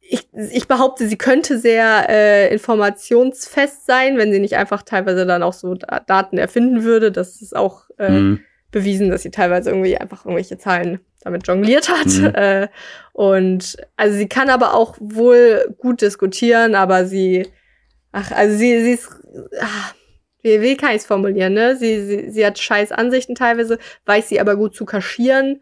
[0.08, 5.42] ich, ich behaupte, sie könnte sehr äh, informationsfest sein, wenn sie nicht einfach teilweise dann
[5.42, 7.10] auch so Da- Daten erfinden würde.
[7.10, 8.40] Das ist auch äh, Hm.
[8.70, 12.06] bewiesen, dass sie teilweise irgendwie einfach irgendwelche Zahlen damit jongliert hat.
[12.06, 12.26] Mhm.
[12.36, 12.68] Äh,
[13.14, 17.48] und also sie kann aber auch wohl gut diskutieren, aber sie,
[18.12, 19.08] ach, also sie, sie ist,
[19.60, 19.94] ach,
[20.46, 21.76] wie, wie kann ich es formulieren, ne?
[21.76, 25.60] Sie, sie, sie hat scheiß Ansichten teilweise, weiß sie aber gut zu kaschieren.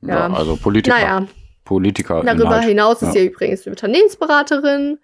[0.00, 0.34] Ja, Ja.
[0.34, 0.96] also Politiker.
[0.96, 1.26] Naja,
[1.64, 2.22] Politiker.
[2.24, 2.64] darüber Inhalt.
[2.64, 3.12] hinaus ist Ja.
[3.12, 4.98] sie übrigens Unternehmensberaterin.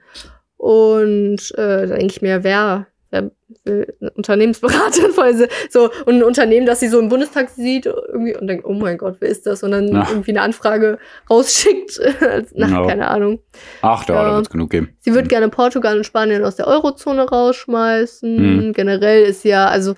[0.57, 3.31] Und äh, da denke ich mir, wer, wer
[3.65, 8.37] will eine Unternehmensberaterin allem so und ein Unternehmen, das sie so im Bundestag sieht irgendwie
[8.37, 9.63] und denkt, oh mein Gott, wer ist das?
[9.63, 10.07] Und dann Ja.
[10.09, 12.01] irgendwie eine Anfrage rausschickt.
[12.55, 12.87] Nach, Ja.
[12.87, 13.41] keine Ahnung.
[13.83, 14.25] Ach, da, Ja.
[14.29, 14.97] da wird es genug geben.
[15.01, 18.67] Sie wird gerne Portugal und Spanien aus der Eurozone rausschmeißen.
[18.69, 18.73] Mhm.
[18.73, 19.95] Generell ist ja, also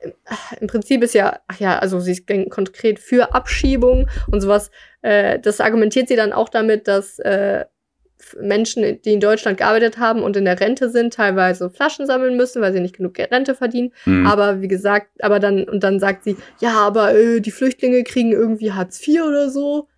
[0.00, 0.10] äh,
[0.60, 4.70] im Prinzip ist ja, ach ja, also sie ist konkret für Abschiebung und sowas.
[5.02, 7.64] Äh, das argumentiert sie dann auch damit, dass äh,
[8.40, 12.62] Menschen, die in Deutschland gearbeitet haben und in der Rente sind, teilweise Flaschen sammeln müssen,
[12.62, 13.92] weil sie nicht genug Rente verdienen.
[14.04, 14.26] Hm.
[14.26, 18.32] Aber wie gesagt, aber dann, und dann sagt sie, ja, aber äh, die Flüchtlinge kriegen
[18.32, 19.88] irgendwie Hartz IV oder so.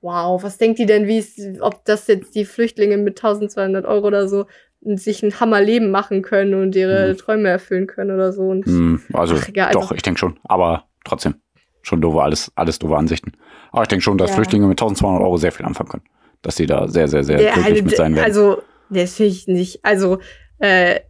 [0.00, 4.06] Wow, was denkt die denn, wie es, ob das jetzt die Flüchtlinge mit 1200 Euro
[4.06, 4.46] oder so
[4.82, 7.16] sich ein Hammerleben machen können und ihre Mhm.
[7.16, 8.42] Träume erfüllen können oder so.
[8.42, 10.38] Und Hm, also, Ach, ja, also- doch, ich denke schon.
[10.44, 11.36] Aber trotzdem,
[11.80, 13.32] schon doofe, alles, alles doofe Ansichten.
[13.72, 14.36] Aber ich denke schon, dass Ja.
[14.36, 16.04] Flüchtlinge mit 1200 Euro sehr viel anfangen können.
[16.44, 18.24] Dass die da sehr, sehr, sehr Ja, glücklich mit sein werden.
[18.26, 19.84] Also, das finde ich nicht.
[19.84, 20.18] Also,
[20.58, 21.00] äh,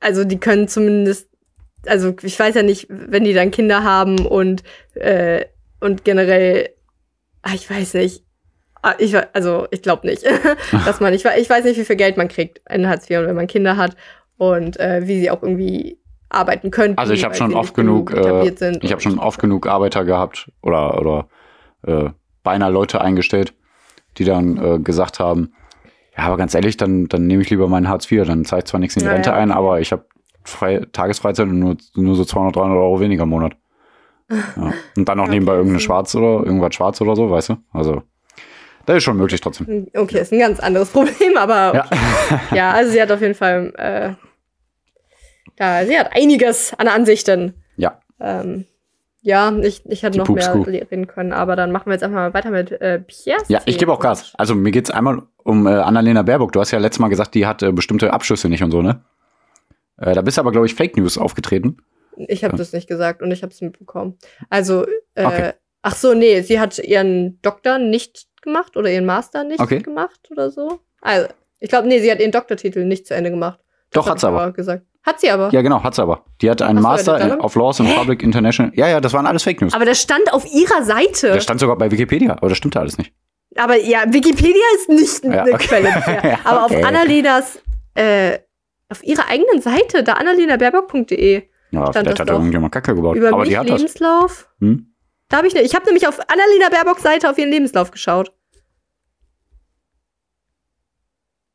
[0.00, 1.28] also die können zumindest,
[1.86, 4.62] also ich weiß ja nicht, wenn die dann Kinder haben und,
[4.94, 5.46] äh,
[5.80, 6.70] und generell,
[7.42, 8.24] ah, ich weiß nicht.
[8.82, 10.24] Ah, Ich, also ich glaube nicht,
[10.84, 13.26] dass man, ich, ich weiß nicht, wie viel Geld man kriegt in Hartz IV und
[13.28, 13.96] wenn man Kinder hat
[14.36, 16.98] und äh, wie sie auch irgendwie arbeiten könnten.
[16.98, 18.48] Also ich habe schon sie oft nicht genug, äh,
[18.80, 21.28] ich habe schon oft genug Arbeiter gehabt oder, oder
[21.86, 22.10] äh,
[22.42, 23.54] beinahe Leute eingestellt,
[24.18, 25.52] die dann äh, gesagt haben,
[26.16, 28.66] ja, aber ganz ehrlich, dann, dann nehme ich lieber meinen Hartz IV, dann zahle ich
[28.66, 29.36] zwar nichts in die Ja, Rente ja.
[29.36, 30.04] ein, aber ich habe
[30.44, 33.54] frei, Tagesfreizeit und nur, nur so 200, 300 Euro weniger im Monat.
[34.56, 34.72] Ja.
[34.96, 35.84] Und dann noch nebenbei Okay, irgendeine so.
[35.84, 37.56] Schwarz oder irgendwas schwarz oder so, weißt du?
[37.72, 38.02] Also,
[38.86, 39.88] das ist schon möglich trotzdem.
[39.94, 41.86] Okay, ist ein ganz anderes Problem, aber Ja.
[42.54, 44.14] ja, also sie hat auf jeden Fall, äh,
[45.58, 47.54] ja, sie hat einiges an Ansichten.
[47.76, 48.00] Ja.
[48.20, 48.64] Ähm,
[49.22, 52.16] ja, ich, ich hätte Die noch mehr reden können, aber dann machen wir jetzt einfach
[52.16, 53.42] mal weiter mit äh, Pierre.
[53.48, 54.32] Ja, ich gebe auch Gas.
[54.36, 56.52] Also mir geht's einmal um äh, Annalena Baerbock.
[56.52, 59.04] Du hast ja letztes Mal gesagt, die hat äh, bestimmte Abschüsse nicht und so, ne?
[59.98, 61.78] Äh, da bist aber, glaube ich, Fake News aufgetreten.
[62.16, 64.18] Ich habe das nicht gesagt und ich habe es mitbekommen.
[64.50, 65.52] Also, äh, Okay.
[65.82, 69.78] ach so, nee, sie hat ihren Doktor nicht gemacht oder ihren Master nicht Okay.
[69.78, 70.80] gemacht oder so.
[71.00, 71.28] Also,
[71.60, 73.60] ich glaube, nee, sie hat ihren Doktortitel nicht zu Ende gemacht.
[73.92, 74.52] Doch, hab hat sie aber.
[74.52, 74.84] gesagt.
[75.04, 75.50] Hat sie aber.
[75.52, 76.24] Ja, genau, hat sie aber.
[76.40, 78.70] Die hat einen Ach Master in, of Laws and Public International.
[78.76, 79.74] Ja, ja, das waren alles Fake News.
[79.74, 81.28] Aber das stand auf ihrer Seite.
[81.34, 83.12] Das stand sogar bei Wikipedia, aber das stimmte alles nicht.
[83.56, 85.66] Aber ja, Wikipedia ist nicht Ja, eine okay.
[85.66, 85.88] Quelle.
[86.24, 86.76] Ja, Aber okay.
[86.78, 87.58] auf Annalenas,
[87.94, 88.38] äh,
[88.88, 92.32] auf ihrer eigenen Seite, da annalenabaerbock.de, Ja, Stand vielleicht das hat da doch.
[92.38, 93.16] irgendjemand Kacke gebaut.
[93.16, 93.80] über aber mich die hat das.
[93.80, 94.48] Lebenslauf.
[94.60, 94.86] Hm?
[95.28, 98.32] Da habe ich ne, ich habe nämlich auf Annalena Baerbocks Seite auf ihren Lebenslauf geschaut.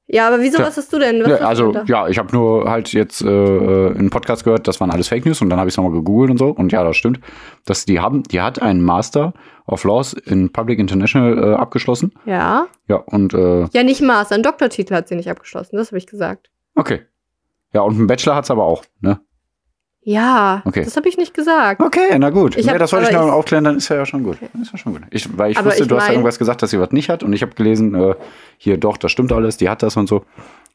[0.10, 1.22] Ja, aber wieso, was hast du denn?
[1.22, 1.84] Was du also, da?
[1.86, 5.10] ja, ich habe nur halt jetzt äh, äh, in einem Podcast gehört, das waren alles
[5.10, 6.48] Fake News und dann habe ich es nochmal gegoogelt und so.
[6.50, 7.20] Und ja, das stimmt.
[7.66, 9.34] Dass die haben, die hat einen Master
[9.66, 12.14] of Laws in Public International äh, abgeschlossen.
[12.26, 12.68] Ja.
[12.88, 16.08] Ja, und äh, Ja, nicht Master, einen Doktortitel hat sie nicht abgeschlossen, das habe ich
[16.08, 16.50] gesagt.
[16.76, 17.02] okay.
[17.74, 19.20] Ja, und einen Bachelor hat's aber auch, ne?
[20.10, 20.86] Ja, Okay.
[20.86, 21.82] das habe ich nicht gesagt.
[21.82, 22.56] Okay, na gut.
[22.56, 24.38] Ich hab- das wollte ich ich- aufklären, dann ist ja, ja schon gut.
[24.62, 25.02] Ist ja schon gut.
[25.10, 26.92] Ich, weil ich Aber wusste, ich du hast ja mein- irgendwas gesagt, dass sie was
[26.94, 28.16] nicht hat und ich habe gelesen, äh,
[28.58, 30.24] hier doch, das stimmt alles, die hat das und so.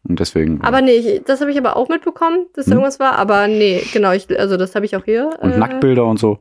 [0.07, 0.61] Und deswegen.
[0.61, 2.79] äh, Aber nee, ich, das habe ich aber auch mitbekommen, dass da Hm.
[2.81, 3.12] irgendwas war.
[3.18, 5.31] Aber nee, genau, ich, also das habe ich auch hier.
[5.40, 6.40] und äh, Nacktbilder und so.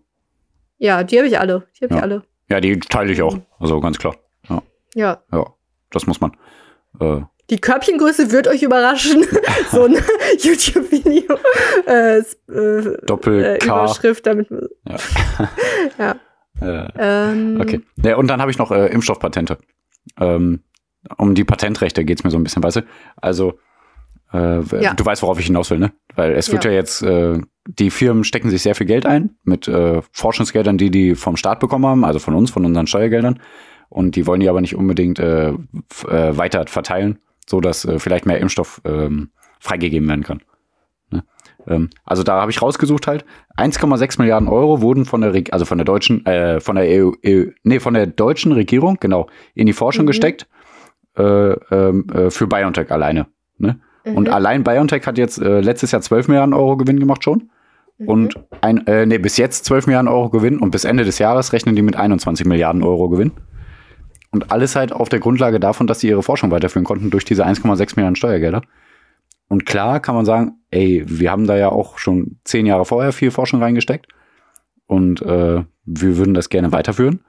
[0.77, 1.63] Ja, die habe ich alle.
[1.79, 1.97] Die habe Ja.
[1.99, 2.23] ich alle.
[2.49, 3.37] Ja, die teile ich auch.
[3.57, 4.15] Also ganz klar.
[4.49, 4.61] Ja,
[4.95, 5.17] Ja.
[5.31, 5.45] ja
[5.91, 6.31] das muss man.
[6.99, 9.25] Äh, Die Körbchengröße wird euch überraschen.
[9.71, 9.97] so ein
[10.39, 11.35] YouTube-Video.
[11.85, 13.65] Äh, äh, Doppel äh.
[13.65, 14.47] Überschrift, damit.
[14.87, 14.95] Ja.
[16.61, 16.85] ja.
[16.87, 17.81] Äh, Ähm, okay.
[18.03, 19.57] Ja, und dann habe ich noch äh, Impfstoffpatente.
[20.17, 20.61] Ähm,
[21.17, 22.81] um die Patentrechte geht's mir so ein bisschen, weißt du?
[23.17, 23.59] Also,
[24.31, 24.93] äh, Ja.
[24.93, 25.91] du weißt, worauf ich hinaus will, ne?
[26.15, 26.77] Weil es wird ja, Ja.
[26.77, 29.69] jetzt, äh, die Firmen stecken sich sehr viel Geld ein mit
[30.13, 33.39] Forschungsgeldern, die die vom Staat bekommen haben, also von uns, von unseren Steuergeldern.
[33.89, 37.19] Und die wollen die aber nicht unbedingt weiter verteilen,
[37.51, 40.41] so dass äh, vielleicht mehr Impfstoff ähm, freigegeben werden kann.
[41.11, 41.23] Ne?
[41.67, 43.25] Ähm, also da habe ich rausgesucht halt,
[43.57, 47.11] 1,6 Milliarden Euro wurden von der, Reg- also von der deutschen, äh, von der EU,
[47.25, 50.07] EU, nee, von der deutschen Regierung, genau, in die Forschung Mhm.
[50.07, 50.47] gesteckt
[51.17, 53.27] äh, ähm, äh, für BioNTech alleine.
[53.59, 53.79] Ne?
[54.03, 57.51] Und mhm, allein BioNTech hat jetzt äh, letztes Jahr 12 Milliarden Euro Gewinn gemacht schon.
[57.99, 58.07] mhm.
[58.07, 61.53] Und ein, äh, nee, bis jetzt 12 Milliarden Euro Gewinn und bis Ende des Jahres
[61.53, 63.33] rechnen die mit 21 Milliarden Euro Gewinn.
[64.31, 67.45] Und alles halt auf der Grundlage davon, dass sie ihre Forschung weiterführen konnten durch diese
[67.45, 68.61] 1,6 Milliarden Steuergelder.
[69.49, 73.11] Und klar kann man sagen, ey, wir haben da ja auch schon zehn Jahre vorher
[73.11, 74.07] viel Forschung reingesteckt
[74.87, 77.19] und äh, wir würden das gerne weiterführen.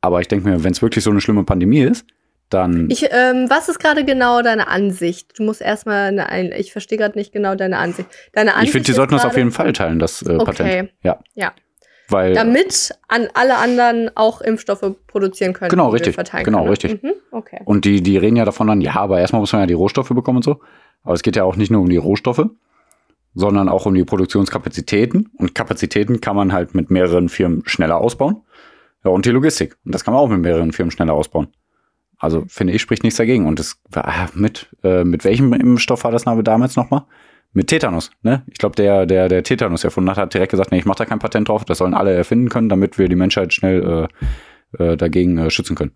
[0.00, 2.04] Aber ich denke mir, wenn es wirklich so eine schlimme Pandemie ist,
[2.50, 5.38] dann Ich, ähm, was ist gerade genau deine Ansicht?
[5.38, 8.08] Du musst erstmal eine ein ich verstehe gerade nicht genau deine Ansicht.
[8.32, 10.60] Deine Ansicht ich finde, die sollten das auf jeden Fall teilen, das äh, Patent.
[10.60, 10.88] Okay.
[11.02, 11.20] Ja.
[11.34, 11.52] Ja.
[12.12, 15.70] Weil Damit an alle anderen auch Impfstoffe produzieren können.
[15.70, 16.14] Genau, richtig.
[16.14, 16.70] verteilen Genau, können.
[16.70, 17.02] richtig.
[17.02, 17.60] Mhm, okay.
[17.64, 20.10] Und die, die reden ja davon dann, ja, aber erstmal muss man ja die Rohstoffe
[20.10, 20.60] bekommen und so.
[21.02, 22.46] Aber es geht ja auch nicht nur um die Rohstoffe,
[23.34, 25.30] sondern auch um die Produktionskapazitäten.
[25.36, 28.42] Und Kapazitäten kann man halt mit mehreren Firmen schneller ausbauen.
[29.04, 29.76] Ja, und die Logistik.
[29.84, 31.48] Und das kann man auch mit mehreren Firmen schneller ausbauen.
[32.18, 33.46] Also finde ich, spricht nichts dagegen.
[33.46, 37.02] Und das war mit, äh, mit welchem Impfstoff war das damals nochmal?
[37.54, 38.42] Mit Tetanus, ne?
[38.50, 41.04] Ich glaube, der, der, der Tetanus erfunden hat, hat direkt gesagt, nee, ich mache da
[41.04, 44.08] kein Patent drauf, das sollen alle erfinden können, damit wir die Menschheit schnell
[44.78, 45.92] äh, äh, dagegen äh, schützen können.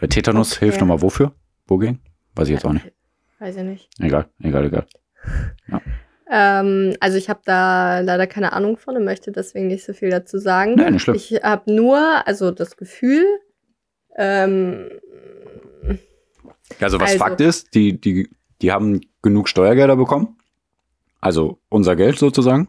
[0.00, 0.66] Äh, Tetanus Okay.
[0.66, 1.32] hilft nochmal wofür?
[1.66, 2.00] Wogegen?
[2.36, 2.92] Weiß ich jetzt auch nicht.
[3.40, 3.88] Weiß ich nicht.
[3.98, 4.86] Egal, egal, egal.
[6.30, 10.10] Ähm, also ich habe da leider keine Ahnung von und möchte deswegen nicht so viel
[10.10, 10.74] dazu sagen.
[10.74, 11.16] Nee, nicht schlimm.
[11.16, 13.24] Ich habe nur, also das Gefühl,
[14.16, 14.88] ähm,
[16.80, 18.28] Also was Also- Fakt ist, die, die,
[18.60, 20.36] die haben genug Steuergelder bekommen.
[21.20, 22.68] Also unser Geld sozusagen.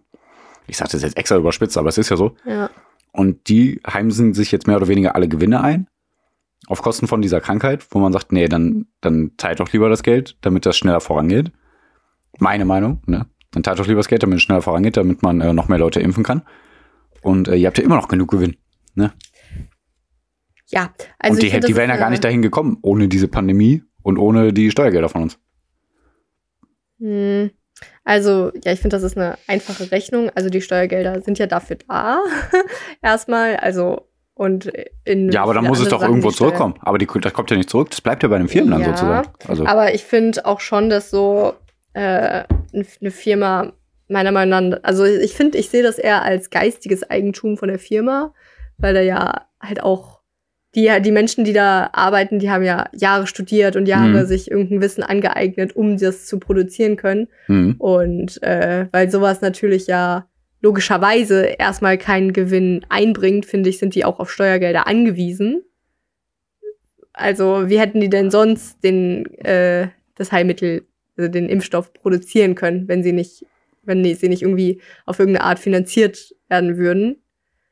[0.67, 2.35] Ich sage das jetzt extra überspitzt, aber es ist ja so.
[2.45, 2.69] ja.
[3.13, 5.87] Und die heimsen sich jetzt mehr oder weniger alle Gewinne ein.
[6.67, 10.03] Auf Kosten von dieser Krankheit, wo man sagt, nee, dann, dann teilt doch lieber das
[10.03, 11.51] Geld, damit das schneller vorangeht.
[12.39, 13.25] Meine Meinung, ne?
[13.51, 15.79] Dann teilt doch lieber das Geld, damit es schneller vorangeht, damit man äh, noch mehr
[15.79, 16.43] Leute impfen kann.
[17.21, 18.57] Und äh, ihr habt ja immer noch genug Gewinn.
[20.69, 24.17] Ja, also und die, die wären ja gar nicht dahin gekommen, ohne diese Pandemie und
[24.17, 25.39] ohne die Steuergelder von uns.
[26.99, 27.51] Hm.
[28.03, 30.31] Also, ja, ich finde, das ist eine einfache Rechnung.
[30.33, 32.23] Also, die Steuergelder sind ja dafür da.
[33.01, 34.71] Erstmal, also, und
[35.03, 35.31] in.
[35.31, 36.75] Ja, aber dann muss es doch Sachen, irgendwo zurückkommen.
[36.81, 37.89] Aber die, das kommt ja nicht zurück.
[37.91, 39.29] Das bleibt ja bei den Firmen dann Ja, sozusagen.
[39.47, 41.53] Also, Aber ich finde auch schon, dass so
[41.93, 43.73] äh, eine Firma
[44.07, 47.79] meiner Meinung nach, also ich finde, ich sehe das eher als geistiges Eigentum von der
[47.79, 48.33] Firma,
[48.77, 50.16] weil da ja halt auch
[50.75, 54.25] die, die Menschen, die da arbeiten, die haben ja Jahre studiert und Jahre Mhm.
[54.27, 57.27] sich irgendein Wissen angeeignet, um das zu produzieren können.
[57.47, 57.75] Mhm.
[57.79, 60.27] Und äh, weil sowas natürlich ja
[60.61, 65.63] logischerweise erstmal keinen Gewinn einbringt, finde ich, sind die auch auf Steuergelder angewiesen.
[67.13, 70.85] Also, wie hätten die denn sonst den, äh, das Heilmittel,
[71.17, 73.45] also den Impfstoff produzieren können, wenn sie nicht,
[73.83, 77.23] wenn sie nicht irgendwie auf irgendeine Art finanziert werden würden?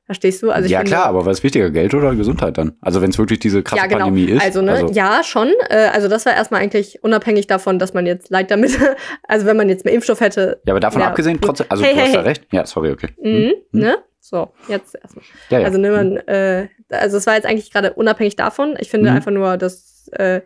[0.06, 0.52] Verstehst du?
[0.52, 2.74] Also ich ja, finde- klar, aber was ist wichtiger, Geld oder Gesundheit dann?
[2.82, 4.06] Also wenn es wirklich diese krasse ja, genau.
[4.06, 4.44] Pandemie ist.
[4.44, 5.52] Also, ne, ja, schon.
[5.70, 8.78] Äh, also, das war erstmal eigentlich unabhängig davon, dass man jetzt Leid damit,
[9.28, 10.62] also wenn man jetzt mehr Impfstoff hätte.
[10.66, 12.28] Ja, aber davon Ja, abgesehen, trotzdem, also Hey, du hey, hast ja hey.
[12.28, 12.48] recht.
[12.52, 13.08] Ja, sorry, okay.
[13.20, 13.80] Mhm, Mhm.
[13.82, 13.98] ne?
[14.20, 15.26] So, jetzt erstmal.
[15.50, 15.66] Ja, ja.
[15.66, 18.76] Also, ne, man, äh, also es war jetzt eigentlich gerade unabhängig davon.
[18.80, 19.16] Ich finde Mhm.
[19.18, 20.42] einfach nur, dass, äh,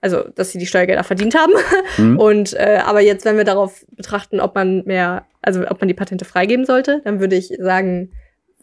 [0.00, 1.52] also, dass sie die Steuergelder verdient haben.
[1.98, 2.18] Mhm.
[2.18, 5.94] Und äh, aber jetzt, wenn wir darauf betrachten, ob man mehr, also ob man die
[5.94, 8.12] Patente freigeben sollte, dann würde ich sagen,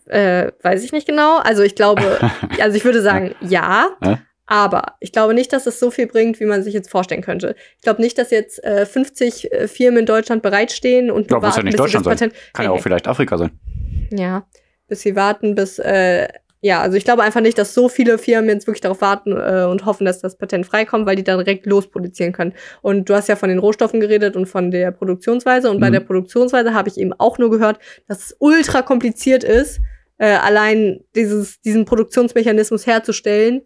[0.07, 1.37] äh, weiß ich nicht genau.
[1.37, 2.19] Also ich glaube,
[2.61, 3.89] also ich würde sagen, ja.
[4.47, 7.55] Aber ich glaube nicht, dass es so viel bringt, wie man sich jetzt vorstellen könnte.
[7.77, 11.55] Ich glaube nicht, dass jetzt äh, 50 äh, Firmen in Deutschland bereitstehen und Ja, muss
[11.55, 12.29] ja nicht bis sie Deutschland das sein.
[12.31, 12.53] Patent.
[12.53, 13.51] Kann ja Hey, auch vielleicht Afrika sein.
[14.11, 14.45] ja,
[14.89, 16.27] bis sie warten, bis, äh,
[16.59, 19.63] ja, also ich glaube einfach nicht, dass so viele Firmen jetzt wirklich darauf warten äh,
[19.69, 22.53] und hoffen, dass das Patent freikommt, weil die dann direkt losproduzieren können.
[22.81, 25.71] Und du hast ja von den Rohstoffen geredet und von der Produktionsweise.
[25.71, 25.93] Und bei Mhm.
[25.93, 29.79] der Produktionsweise habe ich eben auch nur gehört, dass es ultra kompliziert ist,
[30.21, 33.61] äh, allein dieses, diesen Produktionsmechanismus herzustellen.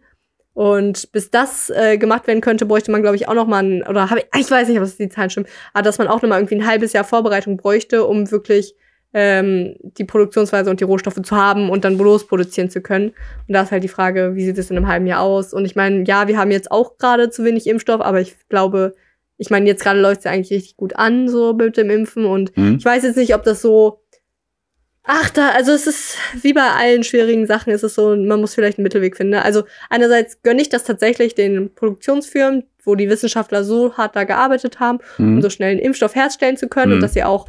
[0.53, 3.83] Und bis das äh, gemacht werden könnte, bräuchte man, glaube ich, auch noch mal ein,
[3.85, 6.21] oder habe ich, ich weiß nicht, ob das die Zahlen stimmen, aber dass man auch
[6.21, 8.73] noch mal irgendwie ein halbes Jahr Vorbereitung bräuchte, um wirklich
[9.13, 13.09] ähm, die Produktionsweise und die Rohstoffe zu haben und dann bloß produzieren zu können.
[13.09, 15.53] Und da ist halt die Frage, wie sieht es in einem halben Jahr aus?
[15.53, 18.95] Und ich meine, ja, wir haben jetzt auch gerade zu wenig Impfstoff, aber ich glaube,
[19.37, 22.23] ich meine, jetzt gerade läuft es ja eigentlich richtig gut an, so mit dem Impfen.
[22.23, 22.77] Und Mhm.
[22.79, 24.04] ich weiß jetzt nicht, ob das so.
[25.07, 28.55] Ach, da, also es ist wie bei allen schwierigen Sachen, ist es so, man muss
[28.55, 29.31] vielleicht einen Mittelweg finden.
[29.31, 29.43] ne?
[29.45, 34.79] Also einerseits gönne ich das tatsächlich den Produktionsfirmen, wo die Wissenschaftler so hart da gearbeitet
[34.79, 35.41] haben, um Mhm.
[35.41, 36.95] so schnell einen Impfstoff herstellen zu können Mhm.
[36.95, 37.47] und dass sie auch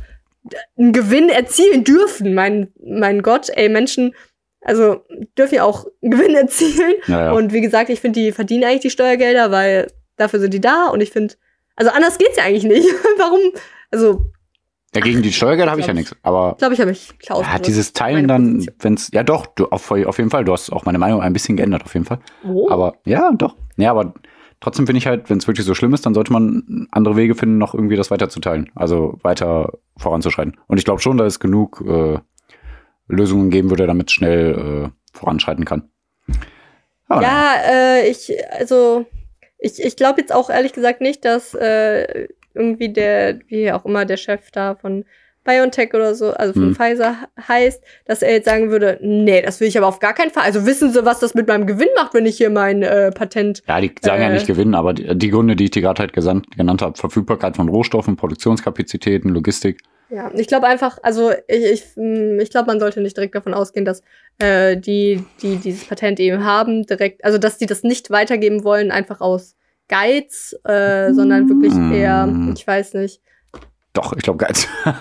[0.78, 2.34] einen Gewinn erzielen dürfen.
[2.34, 4.14] Mein, mein Gott, ey, Menschen,
[4.60, 5.04] also
[5.38, 6.94] dürfen ja auch einen Gewinn erzielen.
[7.06, 7.32] Ja, ja.
[7.32, 10.88] Und wie gesagt, ich finde, die verdienen eigentlich die Steuergelder, weil dafür sind die da.
[10.88, 11.34] Und ich finde,
[11.74, 12.86] also anders geht's ja eigentlich nicht.
[13.18, 13.40] Warum?
[13.90, 14.26] Also,
[14.96, 16.16] ja, gegen die Steuergelder habe ich ja nichts.
[16.22, 17.44] Aber glaube ich, habe ich Klaus.
[17.46, 20.72] ja, dieses Teilen dann, wenn es, ja doch, du, auf, auf jeden Fall, du hast
[20.72, 22.18] auch meine Meinung ein bisschen geändert, auf jeden Fall.
[22.42, 22.70] Wo?
[22.70, 23.56] Aber ja, doch.
[23.76, 24.14] Ja, aber
[24.60, 27.34] trotzdem finde ich halt, wenn es wirklich so schlimm ist, dann sollte man andere Wege
[27.34, 28.70] finden, noch irgendwie das weiterzuteilen.
[28.74, 30.56] Also weiter voranzuschreiten.
[30.66, 32.18] Und ich glaube schon, da es genug äh,
[33.08, 34.54] Lösungen geben würde, damit es schnell
[34.86, 35.90] äh, voranschreiten kann.
[37.08, 39.06] Aber Ja, äh, ich, also,
[39.58, 44.04] ich, ich glaube jetzt auch ehrlich gesagt nicht, dass äh, irgendwie der, wie auch immer
[44.04, 45.04] der Chef da von
[45.44, 46.74] BioNTech oder so, also von Hm.
[46.74, 47.16] Pfizer
[47.46, 50.42] heißt, dass er jetzt sagen würde, nee, das will ich aber auf gar keinen Fall.
[50.42, 53.62] Also wissen Sie, was das mit meinem Gewinn macht, wenn ich hier mein äh, Patent.
[53.68, 54.32] Ja, die sagen ja Äh.
[54.32, 57.54] nicht gewinnen, aber die, die Gründe, die ich dir gerade halt gesandt, genannt habe, Verfügbarkeit
[57.54, 59.80] von Rohstoffen, Produktionskapazitäten, Logistik.
[60.08, 63.54] Ja, ich glaube einfach, also ich, ich, mh, ich glaube, man sollte nicht direkt davon
[63.54, 64.02] ausgehen, dass
[64.38, 68.90] äh, die, die dieses Patent eben haben, direkt, also dass die das nicht weitergeben wollen,
[68.92, 69.55] einfach aus
[69.88, 73.20] Geiz, äh, sondern wirklich eher, ich weiß nicht,
[73.92, 74.66] Doch, ich glaube, Geiz.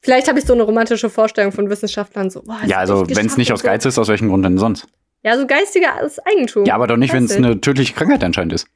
[0.00, 2.42] Vielleicht habe ich so eine romantische Vorstellung von Wissenschaftlern so.
[2.42, 4.88] Boah, ja, also wenn es nicht aus Geiz ist, aus welchem Grund denn sonst?
[5.22, 6.64] Ja, so geistiges Eigentum.
[6.64, 8.66] Ja, aber doch nicht, wenn es eine tödliche Krankheit anscheinend ist.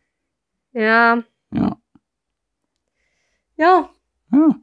[0.72, 1.22] Ja,
[1.52, 1.76] Ja.
[3.56, 3.90] ja.
[4.30, 4.54] ja.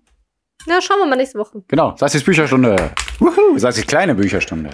[0.65, 1.61] Ja, schauen wir mal nächste Woche.
[1.67, 2.91] Genau, das ist Bücherstunde.
[3.19, 4.69] Wuhu, die kleine Bücherstunde.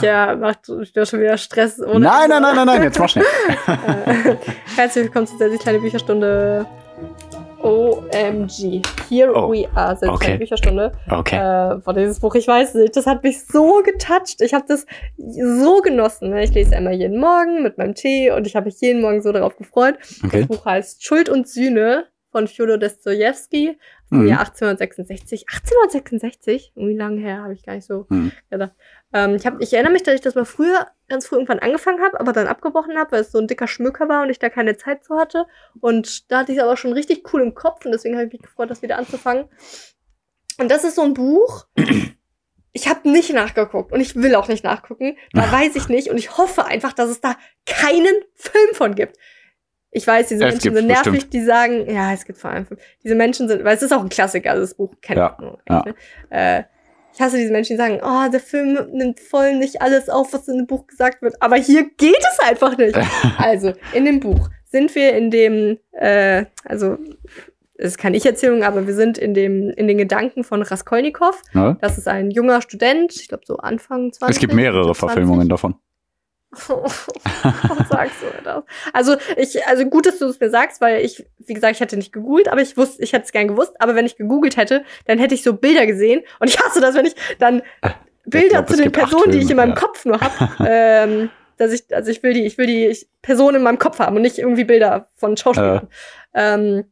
[0.00, 0.60] Ja, macht
[0.94, 1.80] ja schon wieder Stress.
[1.80, 3.24] Ohne Nein, nein, nein, nein, nein, jetzt mach schnell.
[3.66, 4.36] Äh,
[4.76, 6.66] Herzlich willkommen zu der kleine Bücherstunde.
[7.62, 8.82] OMG.
[9.08, 9.96] Here Oh, we are.
[9.96, 10.24] Sehr okay.
[10.24, 10.92] kleine Bücherstunde.
[11.08, 11.36] Okay.
[11.36, 14.40] Äh, boah, dieses Buch, ich weiß nicht, das hat mich so getoucht.
[14.40, 14.84] Ich habe das
[15.16, 16.36] so genossen.
[16.36, 19.32] Ich lese immer jeden Morgen mit meinem Tee und ich habe mich jeden Morgen so
[19.32, 19.96] darauf gefreut.
[20.24, 20.40] Okay.
[20.40, 23.76] Das Buch heißt Schuld und Sühne von Fjodor Dostojewski im
[24.20, 24.28] Mhm.
[24.28, 25.46] Jahr 1866.
[25.48, 26.72] 1866?
[26.74, 28.32] Wie lange her habe ich gar nicht so Mhm.
[28.50, 28.72] gedacht.
[29.12, 32.02] Ähm, ich, hab, ich erinnere mich, dass ich das mal früher, ganz früh irgendwann angefangen
[32.02, 34.48] habe, aber dann abgebrochen habe, weil es so ein dicker Schmöker war und ich da
[34.48, 35.46] keine Zeit zu hatte.
[35.80, 38.32] Und da hatte ich es aber schon richtig cool im Kopf und deswegen habe ich
[38.32, 39.46] mich gefreut, das wieder anzufangen.
[40.58, 41.66] Und das ist so ein Buch.
[42.74, 45.16] Ich habe nicht nachgeguckt und ich will auch nicht nachgucken.
[45.34, 49.16] Da weiß ich nicht und ich hoffe einfach, dass es da keinen Film von gibt.
[49.94, 51.34] Ich weiß, diese Es Menschen sind nervig, bestimmt.
[51.34, 52.80] die sagen, ja, es gibt vor allem Film.
[53.04, 55.56] Diese Menschen sind, weil es ist auch ein Klassiker, also das Buch kennt Ja, man.
[55.68, 55.84] ja.
[55.84, 55.94] Ne?
[56.30, 56.62] Äh,
[57.14, 60.48] ich hasse diese Menschen, die sagen, oh, der Film nimmt voll nicht alles auf, was
[60.48, 61.34] in dem Buch gesagt wird.
[61.40, 62.98] Aber hier geht es einfach nicht.
[63.38, 66.96] also, in dem Buch sind wir in dem, äh, also
[67.76, 71.38] das ist keine Ich-Erzählung, aber wir sind in, dem, in den Gedanken von Raskolnikow.
[71.52, 71.76] Ja?
[71.82, 74.34] Das ist ein junger Student, ich glaube so Anfang 20.
[74.34, 74.98] Es gibt mehrere 20.
[75.00, 75.74] Verfilmungen davon.
[76.66, 78.64] Warum sagst du mir das?
[78.92, 81.96] Also, ich, also gut, dass du es mir sagst, weil ich, wie gesagt, ich hätte
[81.96, 83.80] nicht gegoogelt, aber ich wusste, ich hätte es gern gewusst.
[83.80, 86.22] Aber wenn ich gegoogelt hätte, dann hätte ich so Bilder gesehen.
[86.40, 87.62] Und ich hasse das, wenn ich dann
[88.26, 89.80] Bilder glaub, zu den Personen, die ich in Filme, meinem ja.
[89.80, 93.56] Kopf nur habe, ähm, dass ich, also ich will die, ich will die ich, Personen
[93.56, 95.88] in meinem Kopf haben und nicht irgendwie Bilder von Schauspielern.
[96.34, 96.84] Ähm,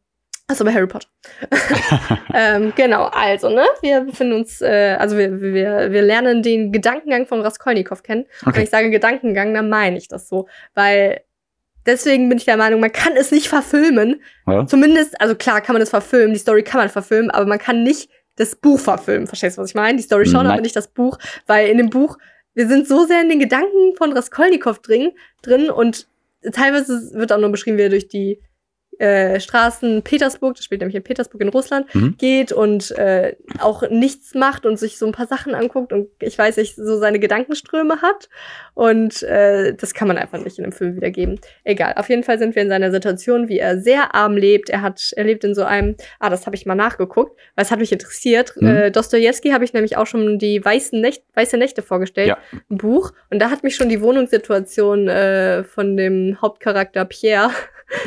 [0.51, 1.07] also bei Harry Potter.
[2.35, 3.65] ähm, genau, also, ne?
[3.83, 8.23] Wir befinden uns, äh, also wir, wir, wir lernen den Gedankengang von Raskolnikow kennen.
[8.23, 8.63] Und wenn Okay.
[8.65, 10.49] ich sage Gedankengang, dann meine ich das so.
[10.75, 11.21] Weil
[11.87, 14.21] deswegen bin ich der Meinung, man kann es nicht verfilmen.
[14.49, 14.67] Ja?
[14.67, 17.85] Zumindest, also klar kann man es verfilmen, die Story kann man verfilmen, aber man kann
[17.85, 19.29] nicht das Buch verfilmen.
[19.29, 19.97] Verstehst du, was ich meine?
[19.97, 20.53] Die Story schon, Nein.
[20.53, 21.19] aber nicht das Buch.
[21.47, 22.19] Weil in dem Buch,
[22.55, 26.09] wir sind so sehr in den Gedanken von Raskolnikow drin, drin und
[26.53, 28.41] teilweise wird auch nur beschrieben, wie er durch die
[29.01, 32.17] äh, Straßen Petersburg, das spielt nämlich in Petersburg in Russland, Mhm.
[32.19, 36.37] geht und äh, auch nichts macht und sich so ein paar Sachen anguckt und ich
[36.39, 38.29] weiß nicht, so seine Gedankenströme hat.
[38.75, 41.41] Und äh, das kann man einfach nicht in einem Film wiedergeben.
[41.65, 44.71] Egal, auf jeden Fall sind wir in seiner Situation, wie er sehr arm lebt.
[44.71, 47.71] Er hat, er lebt in so einem, ah, das habe ich mal nachgeguckt, weil es
[47.71, 48.55] hat mich interessiert.
[48.57, 48.67] Mhm.
[48.69, 52.39] Äh, Dostoevsky habe ich nämlich auch schon die weißen Nächte, weiße Nächte vorgestellt, Ja.
[52.71, 53.13] ein Buch.
[53.31, 57.51] Und da hat mich schon die Wohnungssituation äh, von dem Hauptcharakter Pierre, er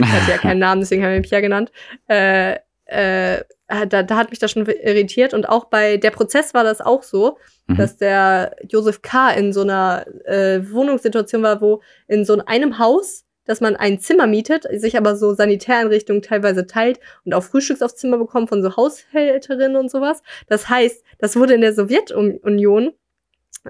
[0.01, 1.71] hat ja keinen Namen, deswegen haben wir ihn Pierre genannt,
[2.07, 5.33] äh, äh, da, da hat mich das schon irritiert.
[5.33, 7.77] Und auch bei Der Prozess war das auch so, Mhm.
[7.77, 9.31] dass der Josef K.
[9.31, 14.27] in so einer äh, Wohnungssituation war, wo in so einem Haus, dass man ein Zimmer
[14.27, 18.75] mietet, sich aber so Sanitäreinrichtungen teilweise teilt und auch Frühstücks aufs Zimmer bekommt von so
[18.75, 20.21] Haushälterinnen und sowas.
[20.47, 22.93] Das heißt, das wurde in der Sowjetunion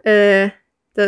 [0.04, 0.50] äh,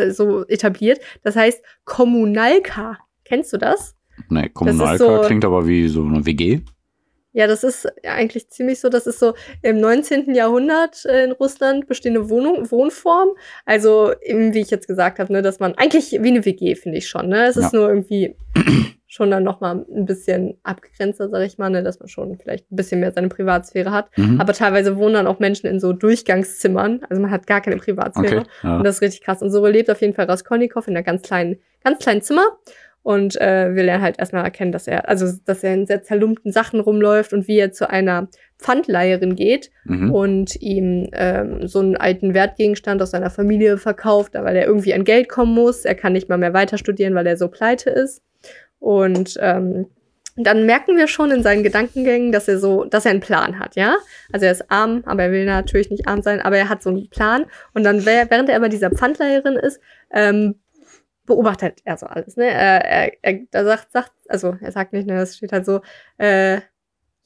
[0.09, 0.99] so etabliert.
[1.23, 2.99] Das heißt Kommunalka.
[3.23, 3.95] Kennst du das?
[4.29, 6.61] Nee, Kommunalka so- klingt aber wie so eine WG.
[7.37, 8.87] Ja, das ist eigentlich ziemlich so.
[8.87, 10.33] Das ist so im 19.
[10.33, 13.29] Jahrhundert äh, in Russland bestehende Wohnung, Wohnform.
[13.65, 16.97] Also, eben, wie ich jetzt gesagt habe, ne, dass man eigentlich wie eine WG, finde
[16.97, 17.27] ich schon.
[17.27, 17.45] Ne?
[17.47, 17.79] Es ist Ja.
[17.79, 18.37] nur irgendwie
[19.05, 22.71] schon dann noch mal ein bisschen abgegrenzter, sag ich mal, ne, dass man schon vielleicht
[22.71, 24.17] ein bisschen mehr seine Privatsphäre hat.
[24.17, 24.39] Mhm.
[24.39, 27.01] Aber teilweise wohnen dann auch Menschen in so Durchgangszimmern.
[27.09, 28.39] Also man hat gar keine Privatsphäre.
[28.41, 28.49] okay.
[28.63, 28.77] Ja.
[28.77, 29.41] Und das ist richtig krass.
[29.41, 32.45] Und so lebt auf jeden Fall Raskolnikow in einer ganz kleinen, ganz kleinen Zimmer.
[33.05, 36.51] Und äh, wir lernen halt erstmal erkennen, dass er, also dass er in sehr zerlumpten
[36.51, 40.11] Sachen rumläuft und wie er zu einer Pfandleiherin geht Mhm.
[40.11, 45.03] und ihm ähm, so einen alten Wertgegenstand aus seiner Familie verkauft, weil er irgendwie an
[45.03, 45.85] Geld kommen muss.
[45.85, 48.23] Er kann nicht mal mehr weiter studieren, weil er so pleite ist.
[48.79, 49.85] Und ähm,
[50.35, 53.75] dann merken wir schon in seinen Gedankengängen, dass er so, dass er einen Plan hat,
[53.75, 53.97] ja.
[54.33, 56.89] Also er ist arm, aber er will natürlich nicht arm sein, aber er hat so
[56.89, 57.45] einen Plan.
[57.75, 59.79] Und dann, während er bei dieser Pfandleiherin ist,
[60.11, 60.55] ähm,
[61.25, 62.45] beobachtet er so alles, ne?
[62.45, 65.81] Er, er, er da sagt, sagt, also er sagt nicht, ne, es steht halt so,
[66.17, 66.61] äh,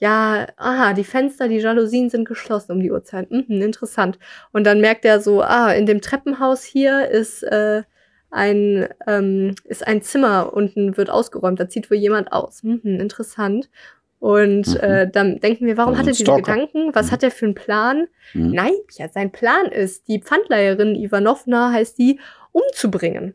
[0.01, 3.29] ja, aha, die Fenster, die Jalousien sind geschlossen um die Uhrzeit.
[3.31, 4.17] Mhm, interessant.
[4.53, 7.83] Und dann merkt er so, ah, in dem Treppenhaus hier ist äh,
[8.31, 11.59] ein ähm, ist ein Zimmer unten wird ausgeräumt.
[11.59, 12.63] Da zieht wohl jemand aus.
[12.63, 13.69] Mhm, interessant.
[14.19, 14.79] Und Mhm.
[14.81, 16.53] äh, dann denken wir, warum Also hat er diese Stalker.
[16.53, 16.95] Gedanken?
[16.95, 17.11] Was Mhm.
[17.11, 18.07] hat er für einen Plan?
[18.33, 18.51] Mhm.
[18.51, 22.19] Nein, ja, sein Plan ist, die Pfandleiherin Ivanovna heißt die,
[22.51, 23.33] umzubringen.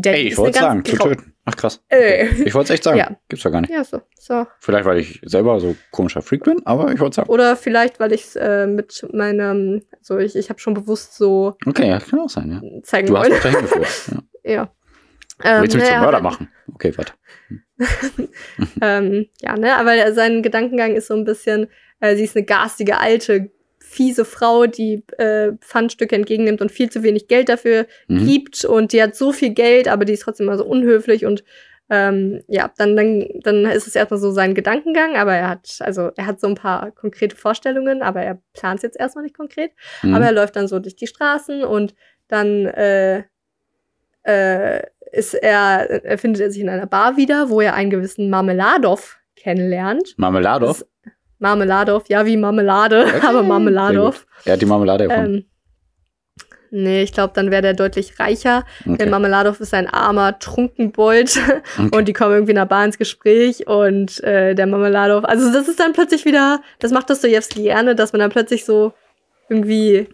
[0.00, 1.34] Die Ey, ich wollte sagen, zu töten.
[1.44, 1.82] Ach krass.
[1.88, 2.26] Äh.
[2.44, 2.98] Ich wollte es echt sagen.
[2.98, 3.16] Ja.
[3.28, 3.70] Gibt's ja gar nicht.
[3.70, 4.00] Ja, so.
[4.16, 4.46] so.
[4.60, 7.30] Vielleicht, weil ich selber so komischer Freak bin, aber ich wollte sagen.
[7.30, 11.56] Oder vielleicht, weil ich es äh, mit meinem, also ich, ich habe schon bewusst so
[11.66, 12.82] Okay, ja, kann auch sein, ja.
[12.82, 13.32] zeigen Du hast wollen.
[13.32, 13.88] mich dahin geführt.
[14.44, 14.52] Ja.
[14.52, 14.72] Ja.
[15.44, 16.48] Ähm, Willst du mich zum Mörder machen?
[16.74, 17.12] Okay, warte.
[18.80, 21.68] Ähm, ja, ne, aber sein Gedankengang ist so ein bisschen,
[22.00, 23.50] äh, sie ist eine garstige, alte,
[23.88, 28.26] fiese Frau, die äh, Pfandstücke entgegennimmt und viel zu wenig Geld dafür Mhm.
[28.26, 31.42] gibt und die hat so viel Geld, aber die ist trotzdem mal so unhöflich und
[31.90, 36.10] ähm, ja, dann, dann, dann ist es erstmal so sein Gedankengang, aber er hat, also
[36.16, 39.72] er hat so ein paar konkrete Vorstellungen, aber er plant es jetzt erstmal nicht konkret.
[40.02, 40.14] Mhm.
[40.14, 41.94] Aber er läuft dann so durch die Straßen und
[42.28, 43.22] dann äh,
[44.24, 48.28] äh, ist er, er findet er sich in einer Bar wieder, wo er einen gewissen
[48.28, 49.00] Marmeladow
[49.34, 50.14] kennenlernt.
[51.38, 52.02] Marmeladov?
[52.04, 54.26] Das- ja, wie Marmelade, Okay, aber gut.
[54.44, 55.34] Er hat die Marmelade erfunden.
[55.36, 55.44] Ähm,
[56.70, 58.64] nee, ich glaube, dann wäre der deutlich reicher.
[58.84, 59.06] Denn okay.
[59.10, 61.38] Marmeladow ist ein armer Trunkenbold
[61.78, 61.96] Okay.
[61.96, 65.68] und die kommen irgendwie in der Bar ins Gespräch und äh, der Marmeladow, also das
[65.68, 68.92] ist dann plötzlich wieder, das macht Dostoevsky gerne, dass man dann plötzlich so
[69.48, 70.08] irgendwie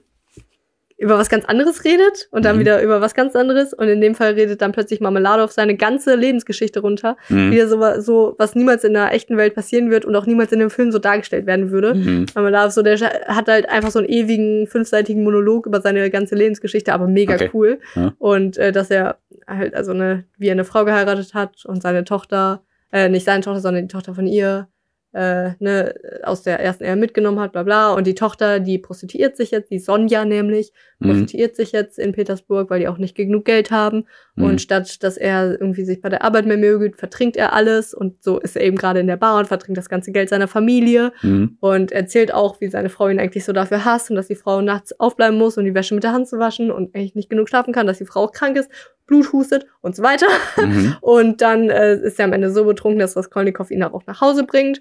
[0.96, 2.60] über was ganz anderes redet und dann Mhm.
[2.60, 6.14] wieder über was ganz anderes und in dem Fall redet dann plötzlich Marmeladow seine ganze
[6.14, 7.50] Lebensgeschichte runter, Mhm.
[7.50, 10.60] wieder so, so was niemals in der echten Welt passieren wird und auch niemals in
[10.60, 11.94] dem Film so dargestellt werden würde.
[11.94, 12.26] Mhm.
[12.34, 16.92] Marmeladow so, der hat halt einfach so einen ewigen fünfseitigen Monolog über seine ganze Lebensgeschichte,
[16.92, 17.50] aber mega Okay.
[17.54, 17.80] cool.
[17.96, 18.12] Ja.
[18.18, 19.18] Und äh, dass er
[19.48, 23.42] halt, also ne, wie er eine Frau geheiratet hat und seine Tochter, äh, nicht seine
[23.42, 24.68] Tochter, sondern die Tochter von ihr,
[25.14, 27.92] äh, ne, aus der ersten Ehe mitgenommen hat, bla bla.
[27.92, 31.08] Und die Tochter, die prostituiert sich jetzt, die Sonja nämlich, Mhm.
[31.08, 34.06] prostituiert sich jetzt in Petersburg, weil die auch nicht genug Geld haben.
[34.36, 34.44] Mhm.
[34.44, 37.94] Und statt dass er irgendwie sich bei der Arbeit mehr Mühe gibt, vertrinkt er alles.
[37.94, 40.48] Und so ist er eben gerade in der Bar und vertrinkt das ganze Geld seiner
[40.48, 41.12] Familie.
[41.22, 41.56] Mhm.
[41.60, 44.60] Und erzählt auch, wie seine Frau ihn eigentlich so dafür hasst und dass die Frau
[44.60, 47.48] nachts aufbleiben muss, um die Wäsche mit der Hand zu waschen und eigentlich nicht genug
[47.48, 48.70] schlafen kann, dass die Frau auch krank ist,
[49.06, 50.26] Blut hustet und so weiter.
[50.56, 50.96] Mhm.
[51.02, 54.44] Und dann äh, ist er am Ende so betrunken, dass Raskolnikow ihn auch nach Hause
[54.44, 54.80] bringt.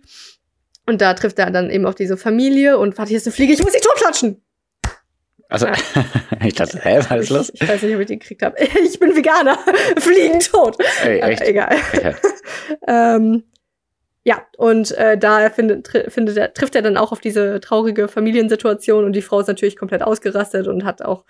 [0.85, 3.53] Und da trifft er dann eben auf diese Familie und warte, hier ist eine Fliege,
[3.53, 4.41] ich muss sie totklatschen.
[5.49, 5.67] Also,
[6.45, 7.51] ich dachte, hä, was ist los?
[7.53, 8.55] Ich, ich weiß nicht, ob ich die gekriegt habe.
[8.83, 9.57] Ich bin Veganer.
[9.97, 10.77] Fliegen tot.
[11.03, 11.41] Ey, Äh, echt?
[11.43, 11.75] egal.
[12.01, 13.15] Ja.
[13.15, 13.43] Ähm,
[14.25, 19.03] ja, und äh, da findet, findet er, trifft er dann auch auf diese traurige Familiensituation
[19.05, 21.25] und die Frau ist natürlich komplett ausgerastet und hat auch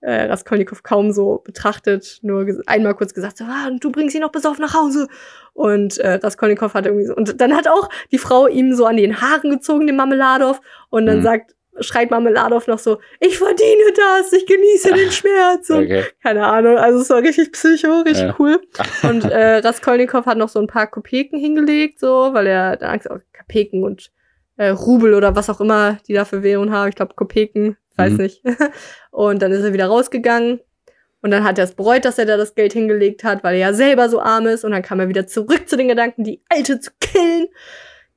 [0.00, 4.30] äh, Raskolnikow kaum so betrachtet, nur einmal kurz gesagt, so, ah, du bringst ihn noch
[4.32, 5.08] besoffen nach Hause.
[5.54, 8.96] Und äh, Raskolnikow hat irgendwie so, und dann hat auch die Frau ihm so an
[8.96, 10.56] den Haaren gezogen, den Marmeladow,
[10.90, 11.22] und dann Mhm.
[11.22, 15.70] sagt, schreit Marmeladow noch so, ich verdiene das, ich genieße den Schmerz.
[15.70, 16.04] Und Okay.
[16.22, 18.36] keine Ahnung, also es war richtig psycho, richtig Ja.
[18.38, 18.60] cool.
[19.08, 23.10] Und äh, Raskolnikow hat noch so ein paar Kopeken hingelegt, so, weil er da Angst
[23.10, 24.10] auch Kopeken und
[24.56, 26.88] äh, Rubel oder was auch immer die da für Währung haben.
[26.88, 28.18] Ich glaube Kopeken, weiß Mhm.
[28.18, 28.42] nicht.
[29.10, 30.60] Und dann ist er wieder rausgegangen.
[31.20, 33.60] Und dann hat er es bereut, dass er da das Geld hingelegt hat, weil er
[33.60, 34.64] ja selber so arm ist.
[34.64, 37.48] Und dann kam er wieder zurück zu den Gedanken, die Alte zu killen.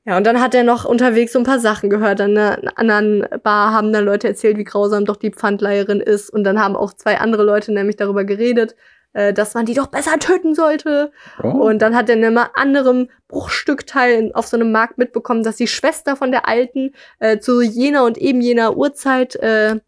[0.04, 2.20] Ja, und dann hat er noch unterwegs so ein paar Sachen gehört.
[2.20, 6.30] An einer anderen Bar haben dann Leute erzählt, wie grausam doch die Pfandleiherin ist.
[6.30, 8.74] Und dann haben auch zwei andere Leute nämlich darüber geredet,
[9.12, 11.12] äh, dass man die doch besser töten sollte.
[11.42, 11.48] Oh.
[11.48, 15.66] Und dann hat er in einem anderen Bruchstückteil auf so einem Markt mitbekommen, dass die
[15.66, 19.80] Schwester von der Alten äh, zu jener und eben jener Uhrzeit äh,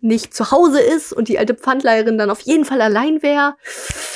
[0.00, 3.54] nicht zu Hause ist und die alte Pfandleiherin dann auf jeden Fall allein wäre.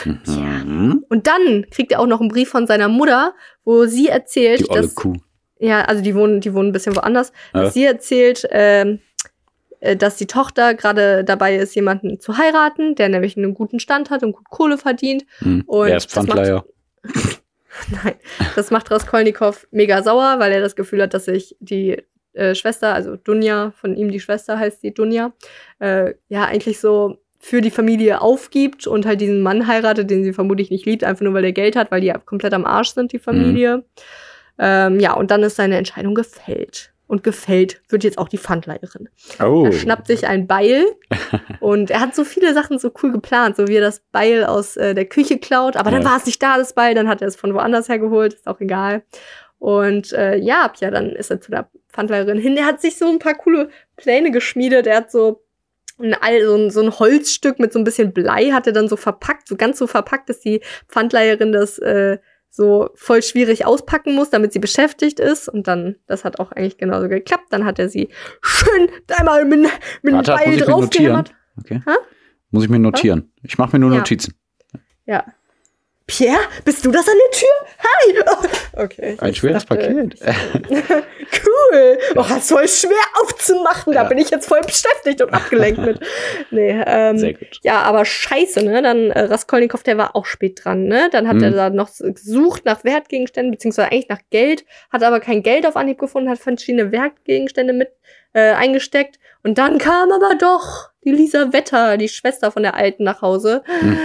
[0.05, 1.05] Mhm.
[1.09, 3.35] Und dann kriegt er auch noch einen Brief von seiner Mutter,
[3.65, 5.15] wo sie erzählt, Die dass Kuh.
[5.59, 7.33] ja, also die wohnen, die wohnen ein bisschen woanders.
[7.55, 7.63] Ja.
[7.63, 8.99] Dass sie erzählt, äh,
[9.97, 14.23] dass die Tochter gerade dabei ist, jemanden zu heiraten, der nämlich einen guten Stand hat
[14.23, 15.25] und gut Kohle verdient.
[15.41, 15.65] Mhm.
[15.67, 16.65] Und er ist Pfandleiher.
[18.03, 18.15] Nein,
[18.57, 22.03] das macht Raskolnikow mega sauer, weil er das Gefühl hat, dass sich die
[22.33, 25.33] äh, Schwester, also Dunja, von ihm die Schwester heißt die Dunja,
[25.79, 30.33] äh, ja eigentlich so für die Familie aufgibt und halt diesen Mann heiratet, den sie
[30.33, 32.91] vermutlich nicht liebt, einfach nur weil er Geld hat, weil die ja komplett am Arsch
[32.91, 33.85] sind, die Familie.
[34.59, 36.93] Ähm, ja, und dann ist seine Entscheidung gefällt.
[37.09, 39.09] Und gefällt wird jetzt auch die Pfandleiherin.
[39.43, 39.65] Oh.
[39.65, 40.85] Er schnappt sich ein Beil
[41.61, 44.77] und er hat so viele Sachen so cool geplant, so wie er das Beil aus
[44.77, 46.11] äh, der Küche klaut, aber dann Ja.
[46.11, 48.47] war es nicht da, das Beil, dann hat er es von woanders her geholt, ist
[48.47, 49.03] auch egal.
[49.59, 52.57] Und äh, ja, ja, dann ist er zu der Pfandleiherin hin.
[52.57, 54.87] Er hat sich so ein paar coole Pläne geschmiedet.
[54.87, 55.43] Er hat so
[55.99, 58.97] ein, so ein, so ein Holzstück mit so ein bisschen Blei hat er dann so
[58.97, 62.19] verpackt, so ganz so verpackt, dass die Pfandleiherin das äh,
[62.51, 65.49] so voll schwierig auspacken muss, damit sie beschäftigt ist.
[65.49, 67.47] Und dann, das hat auch eigentlich genauso geklappt.
[67.51, 68.09] Dann hat er sie
[68.41, 69.69] schön einmal mit,
[70.03, 71.35] mit dem Beil muss ich mir draufgehämmert.
[71.59, 71.83] Okay.
[72.51, 73.33] Muss ich mir notieren.
[73.43, 73.99] Ich mache mir nur Ja.
[73.99, 74.35] Notizen.
[75.07, 75.25] Ja.
[76.09, 78.25] Pierre, bist du das an der Tür?
[78.75, 78.83] Hi!
[78.85, 79.17] Okay.
[79.21, 80.19] Ein schweres dachte- Paket.
[81.47, 81.99] cool.
[82.17, 83.93] Oh, das ist voll schwer aufzumachen.
[83.93, 84.09] Da Ja.
[84.09, 86.01] bin ich jetzt voll beschäftigt und abgelenkt mit.
[86.51, 87.61] Nee, ähm, Sehr gut.
[87.63, 88.81] ja, aber scheiße, ne?
[88.81, 91.09] Dann äh, Raskolnikow, der war auch spät dran, ne?
[91.13, 91.43] Dann hat Mhm.
[91.45, 95.77] er da noch gesucht nach Wertgegenständen, beziehungsweise eigentlich nach Geld, hat aber kein Geld auf
[95.77, 97.91] Anhieb gefunden, hat verschiedene Wertgegenstände mit
[98.33, 99.19] äh, eingesteckt.
[99.43, 103.63] Und dann kam aber doch Lisa Wetter, die Schwester von der Alten, nach Hause.
[103.81, 103.99] Mhm.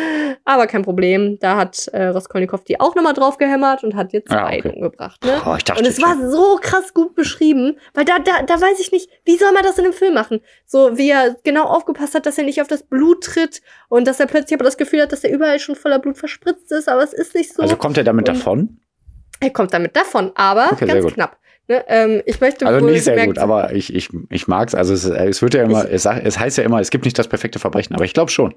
[0.45, 1.38] Aber kein Problem.
[1.39, 4.78] Da hat äh, Raskolnikow die auch nochmal drauf gehämmert und hat jetzt Ah, beide okay.
[4.78, 5.41] umgebracht, ne?
[5.45, 8.80] Oh, ich dachte Und es war so krass gut beschrieben, weil da, da, da weiß
[8.80, 10.41] ich nicht, wie soll man das in dem Film machen?
[10.66, 14.20] So, wie er genau aufgepasst hat, dass er nicht auf das Blut tritt und dass
[14.20, 17.04] er plötzlich aber das Gefühl hat, dass er überall schon voller Blut verspritzt ist, aber
[17.04, 17.62] es ist nicht so.
[17.64, 18.80] Also kommt er damit Und- davon?
[19.39, 21.38] er kommt damit davon, aber Okay, ganz knapp.
[21.68, 21.84] Ne?
[21.88, 24.76] Ähm, ich möchte Also nicht sehr gut, aber ich, ich, ich mag's.
[24.76, 27.18] Also es, es wird ja immer, es, sag- es heißt ja immer, es gibt nicht
[27.18, 28.53] das perfekte Verbrechen, aber ich glaube schon.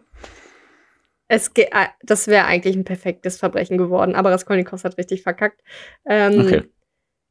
[1.29, 1.67] Es äh,
[2.03, 5.61] das wäre eigentlich ein perfektes Verbrechen geworden, aber Raskolnikow hat richtig verkackt.
[6.09, 6.63] Ähm, Okay.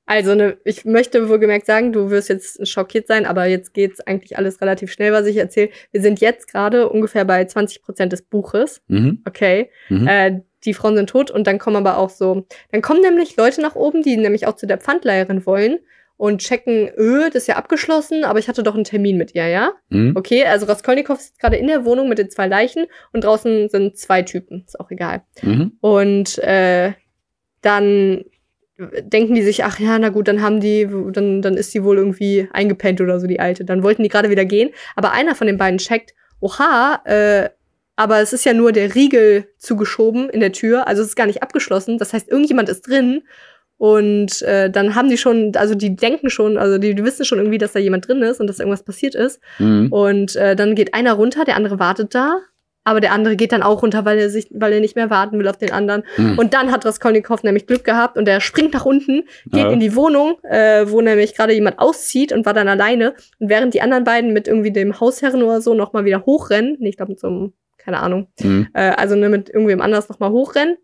[0.07, 4.37] Also, ne, ich möchte wohlgemerkt sagen, du wirst jetzt schockiert sein, aber jetzt geht's eigentlich
[4.37, 5.71] alles relativ schnell, was ich erzähle.
[5.91, 9.23] Wir sind jetzt gerade ungefähr bei 20 Prozent des Buches, Mhm.
[9.25, 9.71] okay?
[9.89, 10.07] Mhm.
[10.07, 13.61] Äh, die Frauen sind tot und dann kommen aber auch so, dann kommen nämlich Leute
[13.61, 15.79] nach oben, die nämlich auch zu der Pfandleiherin wollen
[16.17, 19.47] und checken, öh, das ist ja abgeschlossen, aber ich hatte doch einen Termin mit ihr,
[19.47, 19.73] ja?
[19.89, 20.13] Mhm.
[20.15, 23.97] Okay, also Raskolnikow ist gerade in der Wohnung mit den zwei Leichen und draußen sind
[23.97, 25.23] zwei Typen, ist auch egal.
[25.41, 25.73] Mhm.
[25.81, 26.93] Und äh,
[27.61, 28.23] dann
[28.77, 31.97] denken die sich, ach ja, na gut, dann haben die, dann, dann ist sie wohl
[31.97, 33.63] irgendwie eingepennt oder so, die Alte.
[33.65, 37.49] Dann wollten die gerade wieder gehen, aber einer von den beiden checkt, oha, äh,
[37.95, 41.27] aber es ist ja nur der Riegel zugeschoben in der Tür, also es ist gar
[41.27, 41.97] nicht abgeschlossen.
[41.97, 43.23] Das heißt, irgendjemand ist drin
[43.77, 47.39] Und äh, dann haben die schon, also die denken schon, also die, die wissen schon
[47.39, 49.41] irgendwie, dass da jemand drin ist und dass irgendwas passiert ist.
[49.59, 49.91] Mhm.
[49.91, 52.39] Und äh, dann geht einer runter, der andere wartet da.
[52.87, 55.39] Aber der andere geht dann auch runter, weil er sich, weil er nicht mehr warten
[55.39, 56.03] will auf den anderen.
[56.17, 56.37] Mhm.
[56.37, 59.71] Und dann hat Raskolnikow nämlich Glück gehabt und er springt nach unten, geht Ja.
[59.71, 63.15] in die Wohnung, äh, wo nämlich gerade jemand auszieht und war dann alleine.
[63.39, 66.95] Und während die anderen beiden mit irgendwie dem Hausherren oder so nochmal wieder hochrennen, ich
[66.95, 67.53] glaube mit so einem,
[67.85, 68.67] keine Ahnung, Mhm.
[68.73, 70.77] äh, also ne, mit irgendwem anders nochmal hochrennen,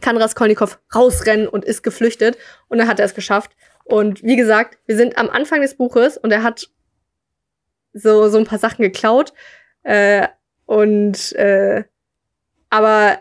[0.00, 2.38] kann Raskolnikow rausrennen und ist geflüchtet.
[2.68, 3.52] Und dann hat er es geschafft.
[3.84, 6.68] Und wie gesagt, wir sind am Anfang des Buches und er hat
[7.92, 9.32] so, so ein paar Sachen geklaut.
[9.82, 10.26] Äh,
[10.66, 11.84] und äh,
[12.70, 13.18] aber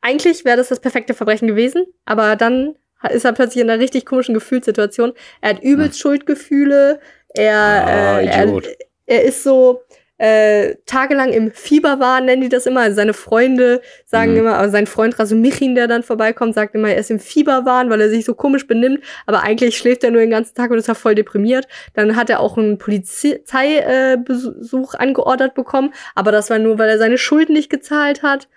[0.00, 1.84] eigentlich wäre das das perfekte Verbrechen gewesen.
[2.04, 2.76] Aber dann
[3.10, 5.12] ist er plötzlich in einer richtig komischen Gefühlssituation.
[5.40, 7.00] Er hat übelst Schuldgefühle.
[7.30, 8.62] Er, Ah, äh, er,
[9.06, 9.82] er ist so
[10.16, 12.82] äh, tagelang im Fieberwahn, nennen die das immer.
[12.82, 14.38] Also seine Freunde sagen Mhm.
[14.38, 18.00] immer, also sein Freund Rasumichin, der dann vorbeikommt, sagt immer, er ist im Fieberwahn, weil
[18.00, 19.00] er sich so komisch benimmt.
[19.26, 21.66] Aber eigentlich schläft er nur den ganzen Tag und ist ja voll deprimiert.
[21.94, 25.92] Dann hat er auch einen Polizeibesuch äh, angeordert bekommen.
[26.14, 28.48] Aber das war nur, weil er seine Schulden nicht gezahlt hat.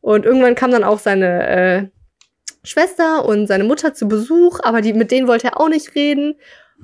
[0.00, 1.86] Und irgendwann kam dann auch seine äh,
[2.64, 6.34] Schwester und seine Mutter zu Besuch, aber die, mit denen wollte er auch nicht reden.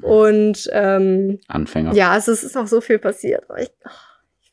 [0.03, 1.93] Und ähm, Anfänger.
[1.95, 3.45] ja, es ist, noch so viel passiert.
[3.59, 4.08] Ich, ach,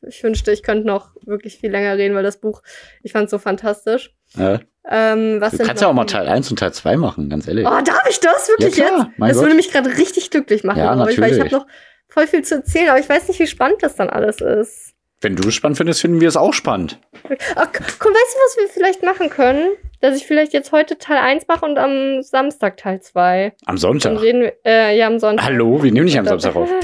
[0.08, 2.62] ich, wünschte, ich könnte noch wirklich viel länger reden, weil das Buch,
[3.03, 4.14] ich fand es so fantastisch.
[4.36, 4.60] Ja.
[4.89, 7.66] Ähm, was Du kannst ja auch mal Teil 1 und Teil 2 machen, ganz ehrlich.
[7.66, 9.20] Oh, darf ich das wirklich Ja, klar, jetzt?
[9.20, 9.41] Das Gott.
[9.43, 11.51] würde mich gerade richtig glücklich machen, Ja, glaub ich, weil ich habe natürlich.
[11.53, 11.68] noch
[12.08, 14.93] voll viel zu erzählen, aber ich weiß nicht, wie spannend das dann alles ist.
[15.22, 16.99] Wenn du es spannend findest, finden wir es auch spannend.
[17.24, 19.70] Ach, komm, weißt du, was wir vielleicht machen können?
[20.06, 23.45] Dass ich vielleicht jetzt heute Teil 1 mache und am Samstag Teil 2.
[23.45, 24.22] Am Dann Sonntag.
[24.22, 25.47] reden wir, äh, ja, am Sonntag.
[25.47, 26.70] Hallo, wir nehmen dich am Samstag auf.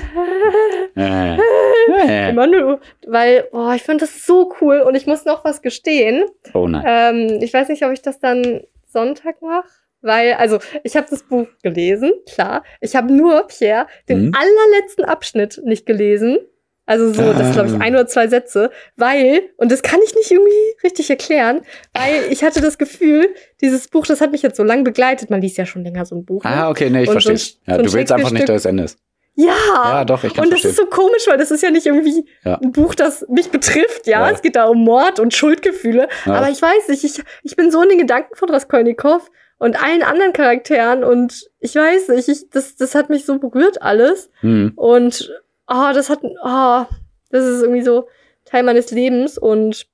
[0.98, 1.38] Äh.
[1.38, 2.30] Äh.
[2.32, 6.26] Immer nur, weil, boah, ich finde das so cool und ich muss noch was gestehen.
[6.54, 6.84] Oh nein.
[6.86, 9.68] Ähm, ich weiß nicht, ob ich das dann Sonntag mache.
[10.02, 12.64] Weil, also, ich habe das Buch gelesen, klar.
[12.82, 14.32] Ich habe nur, Pierre, den Mhm.
[14.36, 16.40] allerletzten Abschnitt nicht gelesen.
[16.86, 17.80] Also so, das glaube ich Ah.
[17.80, 20.52] ein oder zwei Sätze, weil, und das kann ich nicht irgendwie
[20.84, 21.62] richtig erklären,
[21.94, 23.30] weil ich hatte das Gefühl,
[23.62, 25.30] dieses Buch, das hat mich jetzt so lange begleitet.
[25.30, 26.44] Man liest ja schon länger so ein Buch.
[26.44, 26.50] ne?
[26.50, 27.58] Ah, okay, nee, ich Und so verstehe.
[27.68, 28.98] Ja, so du willst einfach nicht, dass es Ende ist.
[29.36, 30.86] Ja, Ja, doch, ich kann und das verstehen.
[30.86, 32.56] ist so komisch, weil das ist ja nicht irgendwie Ja.
[32.62, 34.28] ein Buch, das mich betrifft, ja.
[34.28, 34.32] Ja.
[34.34, 36.10] Es geht da um Mord und Schuldgefühle.
[36.26, 36.34] Ja.
[36.34, 39.22] Aber ich weiß nicht, ich, ich bin so in den Gedanken von Raskolnikow
[39.60, 43.82] und allen anderen Charakteren und ich weiß nicht, ich, das, das hat mich so berührt
[43.82, 44.30] alles.
[44.42, 44.74] Hm.
[44.76, 45.32] Und
[45.72, 46.86] oh, das hat, oh,
[47.30, 48.08] das ist irgendwie so
[48.46, 49.38] Teil meines Lebens.
[49.38, 49.88] Und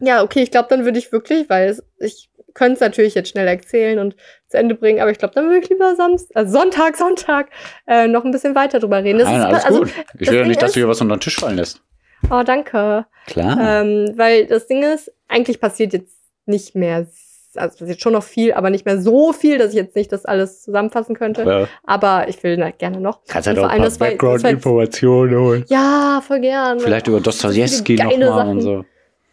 [0.00, 3.30] ja, okay, ich glaube, dann würde ich wirklich, weil es, ich könnte es natürlich jetzt
[3.30, 4.16] schnell erzählen und
[4.48, 7.50] zu Ende bringen, aber ich glaube, dann würde ich lieber Samstag, also Sonntag, Sonntag
[7.86, 9.18] äh, noch ein bisschen weiter drüber reden.
[9.18, 9.92] Das Nein, ist, alles also, gut.
[10.18, 11.82] Ich will ja nicht, dass du hier was unter den Tisch fallen lässt.
[12.30, 13.06] Oh, danke.
[13.26, 13.58] Klar.
[13.60, 17.06] Ähm, weil das Ding ist, eigentlich passiert jetzt nicht mehr,
[17.58, 20.24] also passiert schon noch viel, aber nicht mehr so viel, dass ich jetzt nicht das
[20.24, 21.42] alles zusammenfassen könnte.
[21.42, 21.68] Ja.
[21.84, 23.20] Aber ich will na, gerne noch.
[23.28, 25.64] Kannst doch vor ein paar Background-Informationen holen.
[25.68, 26.80] Ja, voll gern.
[26.80, 28.84] Vielleicht über Oh, Dostoevsky nochmal und so.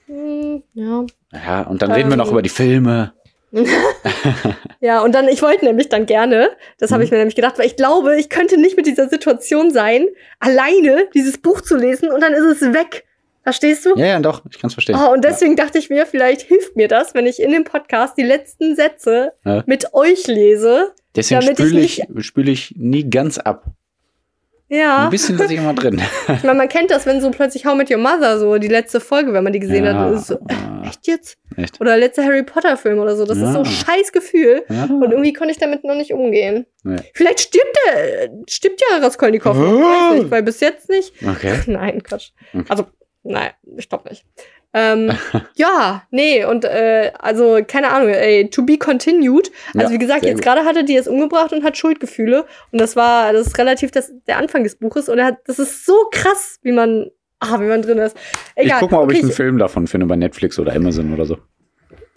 [0.07, 1.05] Hm, ja.
[1.31, 2.31] Ja, und dann reden wir noch Ähm.
[2.33, 3.13] über die Filme.
[4.79, 7.05] Ja, und dann, ich wollte nämlich dann gerne, das habe Mhm.
[7.05, 10.07] ich mir nämlich gedacht, weil ich glaube, ich könnte nicht mit dieser Situation sein,
[10.39, 13.05] alleine dieses Buch zu lesen und dann ist es weg.
[13.43, 13.95] Verstehst du?
[13.97, 14.95] Ja, ja, doch, ich kann es verstehen.
[14.97, 18.17] Oh, und deswegen dachte ich mir, vielleicht hilft mir das, wenn ich in dem Podcast
[18.17, 19.63] die letzten Sätze Ja.
[19.65, 20.93] mit euch lese.
[21.15, 23.65] Deswegen damit ich spüle ich, spüle ich nie ganz ab.
[24.69, 25.03] Ja.
[25.03, 26.01] Ein bisschen lasse ich immer drin.
[26.29, 28.99] Ich meine, man kennt das, wenn so plötzlich How Met Your Mother, so die letzte
[28.99, 29.93] Folge, wenn man die gesehen Ja.
[29.93, 30.87] hat, ist so, Ah.
[30.87, 31.37] echt jetzt?
[31.57, 31.79] Echt.
[31.79, 33.25] Oder der letzte Harry Potter Film oder so.
[33.25, 33.69] Das ist so ein Ja.
[33.71, 34.63] scheiß Gefühl.
[34.69, 34.85] Ja.
[34.85, 36.65] Und irgendwie konnte ich damit noch nicht umgehen.
[36.83, 36.95] Nee.
[37.13, 39.55] Vielleicht stirbt der, stirbt ja Raskolnikow.
[39.55, 41.13] noch, weiß nicht, weil bis jetzt nicht.
[41.21, 41.53] Okay.
[41.67, 42.29] Nein, Quatsch.
[42.53, 42.65] Okay.
[42.69, 42.85] Also,
[43.23, 44.25] nein, ich glaube nicht.
[44.75, 45.11] Ähm,
[45.55, 49.51] ja, nee, und äh, also, keine Ahnung, ey, to be continued.
[49.75, 52.45] Also, Ja, wie gesagt, jetzt gerade hatte die es umgebracht und hat Schuldgefühle.
[52.71, 55.09] Und das war, das ist relativ das, der Anfang des Buches.
[55.09, 58.17] Und er hat, das ist so krass, wie man, ah, wie man drin ist.
[58.55, 58.77] Egal.
[58.77, 61.25] Ich guck mal, ob okay, ich einen Film davon finde bei Netflix oder Amazon oder
[61.25, 61.37] so.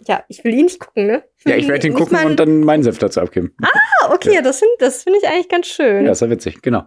[0.07, 1.23] Ja, ich will ihn nicht gucken, ne?
[1.45, 3.53] Ja, ich werde ihn gucken und dann meinen Senf dazu abgeben.
[3.61, 4.41] Ah, okay, Ja.
[4.41, 6.05] das finde das find ich eigentlich ganz schön.
[6.05, 6.83] Ja, ist ja witzig, genau.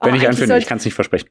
[0.00, 1.28] Oh, Wenn ich einen finde, ich kann es nicht versprechen.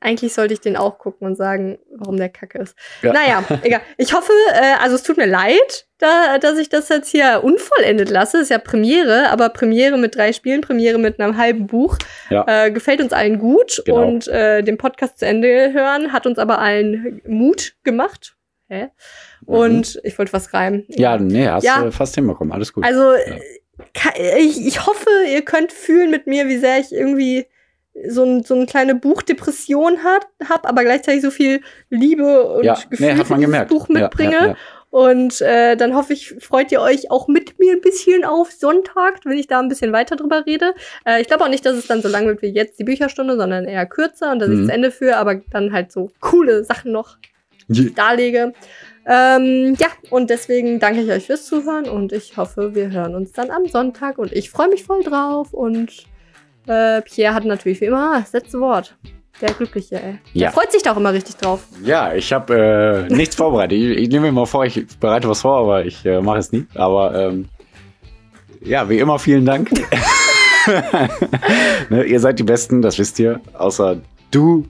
[0.00, 2.74] Eigentlich sollte ich den auch gucken und sagen, warum der kacke ist.
[3.02, 3.12] Ja.
[3.12, 3.80] Naja, egal.
[3.96, 8.10] Ich hoffe, äh, also es tut mir leid, da, dass ich das jetzt hier unvollendet
[8.10, 8.38] lasse.
[8.38, 11.96] Ist ja Premiere, aber Premiere mit drei Spielen, Premiere mit einem halben Buch.
[12.30, 12.44] Ja.
[12.66, 14.06] Äh, gefällt uns allen gut Genau.
[14.06, 18.36] und äh, den Podcast zu Ende hören hat uns aber allen Mut gemacht.
[18.68, 18.88] Hä?
[19.46, 20.84] Und ich wollte was reimen.
[20.88, 20.94] Mhm.
[20.96, 21.82] Ja, nee, hast Ja.
[21.82, 22.52] du fast hinbekommen.
[22.52, 22.84] Alles gut.
[22.84, 23.14] Also,
[23.94, 27.46] ka- ich, ich hoffe, ihr könnt fühlen mit mir, wie sehr ich irgendwie
[28.08, 32.74] so, ein, so eine kleine Buchdepression hat, hab, aber gleichzeitig so viel Liebe und ja,
[32.90, 33.68] Gefühl nee, für dieses gemerkt.
[33.70, 34.32] Buch mitbringe.
[34.32, 34.56] Ja, ja.
[34.90, 39.20] Und äh, dann hoffe ich, freut ihr euch auch mit mir ein bisschen auf Sonntag,
[39.24, 40.72] wenn ich da ein bisschen weiter drüber rede.
[41.04, 43.36] Äh, ich glaube auch nicht, dass es dann so lang wird wie jetzt die Bücherstunde,
[43.36, 44.66] sondern eher kürzer und dass ich Mhm.
[44.66, 47.18] das Ende führe, aber dann halt so coole Sachen noch
[47.68, 48.54] Je- darlege.
[49.06, 53.32] Ähm, ja, und deswegen danke ich euch fürs Zuhören und ich hoffe, wir hören uns
[53.32, 56.06] dann am Sonntag und ich freue mich voll drauf und
[56.68, 58.96] äh, Pierre hat natürlich wie immer das letzte Wort.
[59.40, 60.18] Der Glückliche, ey.
[60.32, 60.46] Ja.
[60.46, 61.60] Der freut sich da auch immer richtig drauf.
[61.84, 63.78] Ja, ich habe äh, nichts vorbereitet.
[63.78, 66.50] Ich, ich nehme mir mal vor, ich bereite was vor, aber ich äh, mache es
[66.50, 66.66] nie.
[66.74, 67.48] Aber ähm,
[68.60, 69.70] ja, wie immer, vielen Dank.
[71.88, 73.40] ne, ihr seid die Besten, das wisst ihr.
[73.54, 74.00] Außer
[74.30, 74.66] du.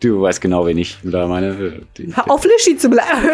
[0.00, 1.80] Du weißt genau, wen ich da meine.
[1.96, 3.28] Die, Hör auf, Lischi zu bleiben.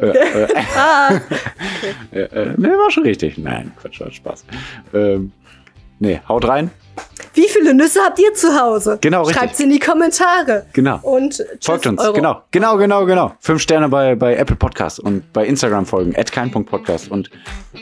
[0.00, 1.20] äh, äh, ah,
[2.12, 3.38] äh, äh, ne, war schon richtig.
[3.38, 4.44] Nein, Quatsch, war Spaß.
[4.92, 5.30] Ähm,
[6.00, 6.70] nee, haut rein.
[7.34, 8.98] Wie viele Nüsse habt ihr zu Hause?
[9.00, 9.36] Genau, richtig.
[9.36, 10.66] Schreibt's in die Kommentare.
[10.72, 10.98] Genau.
[11.02, 12.12] Und tschüss, Folgt uns, Euro.
[12.12, 12.42] genau.
[12.50, 13.34] Genau, genau, genau.
[13.40, 17.30] Fünf Sterne bei, bei Apple Podcasts und bei Instagram folgen, at kein.podcast und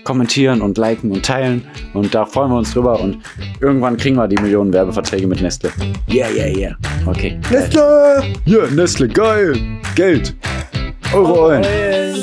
[0.05, 1.67] kommentieren und liken und teilen.
[1.95, 3.19] Und da freuen wir uns drüber und
[3.61, 5.71] irgendwann kriegen wir die Millionen Werbeverträge mit Nestle.
[6.11, 6.77] Yeah, yeah, yeah.
[7.07, 7.41] Okay.
[7.51, 8.23] Nestle!
[8.45, 9.55] Ja, Nestle, geil.
[9.95, 10.35] Geld.
[11.13, 11.65] Euro ein.
[11.65, 12.15] Äh,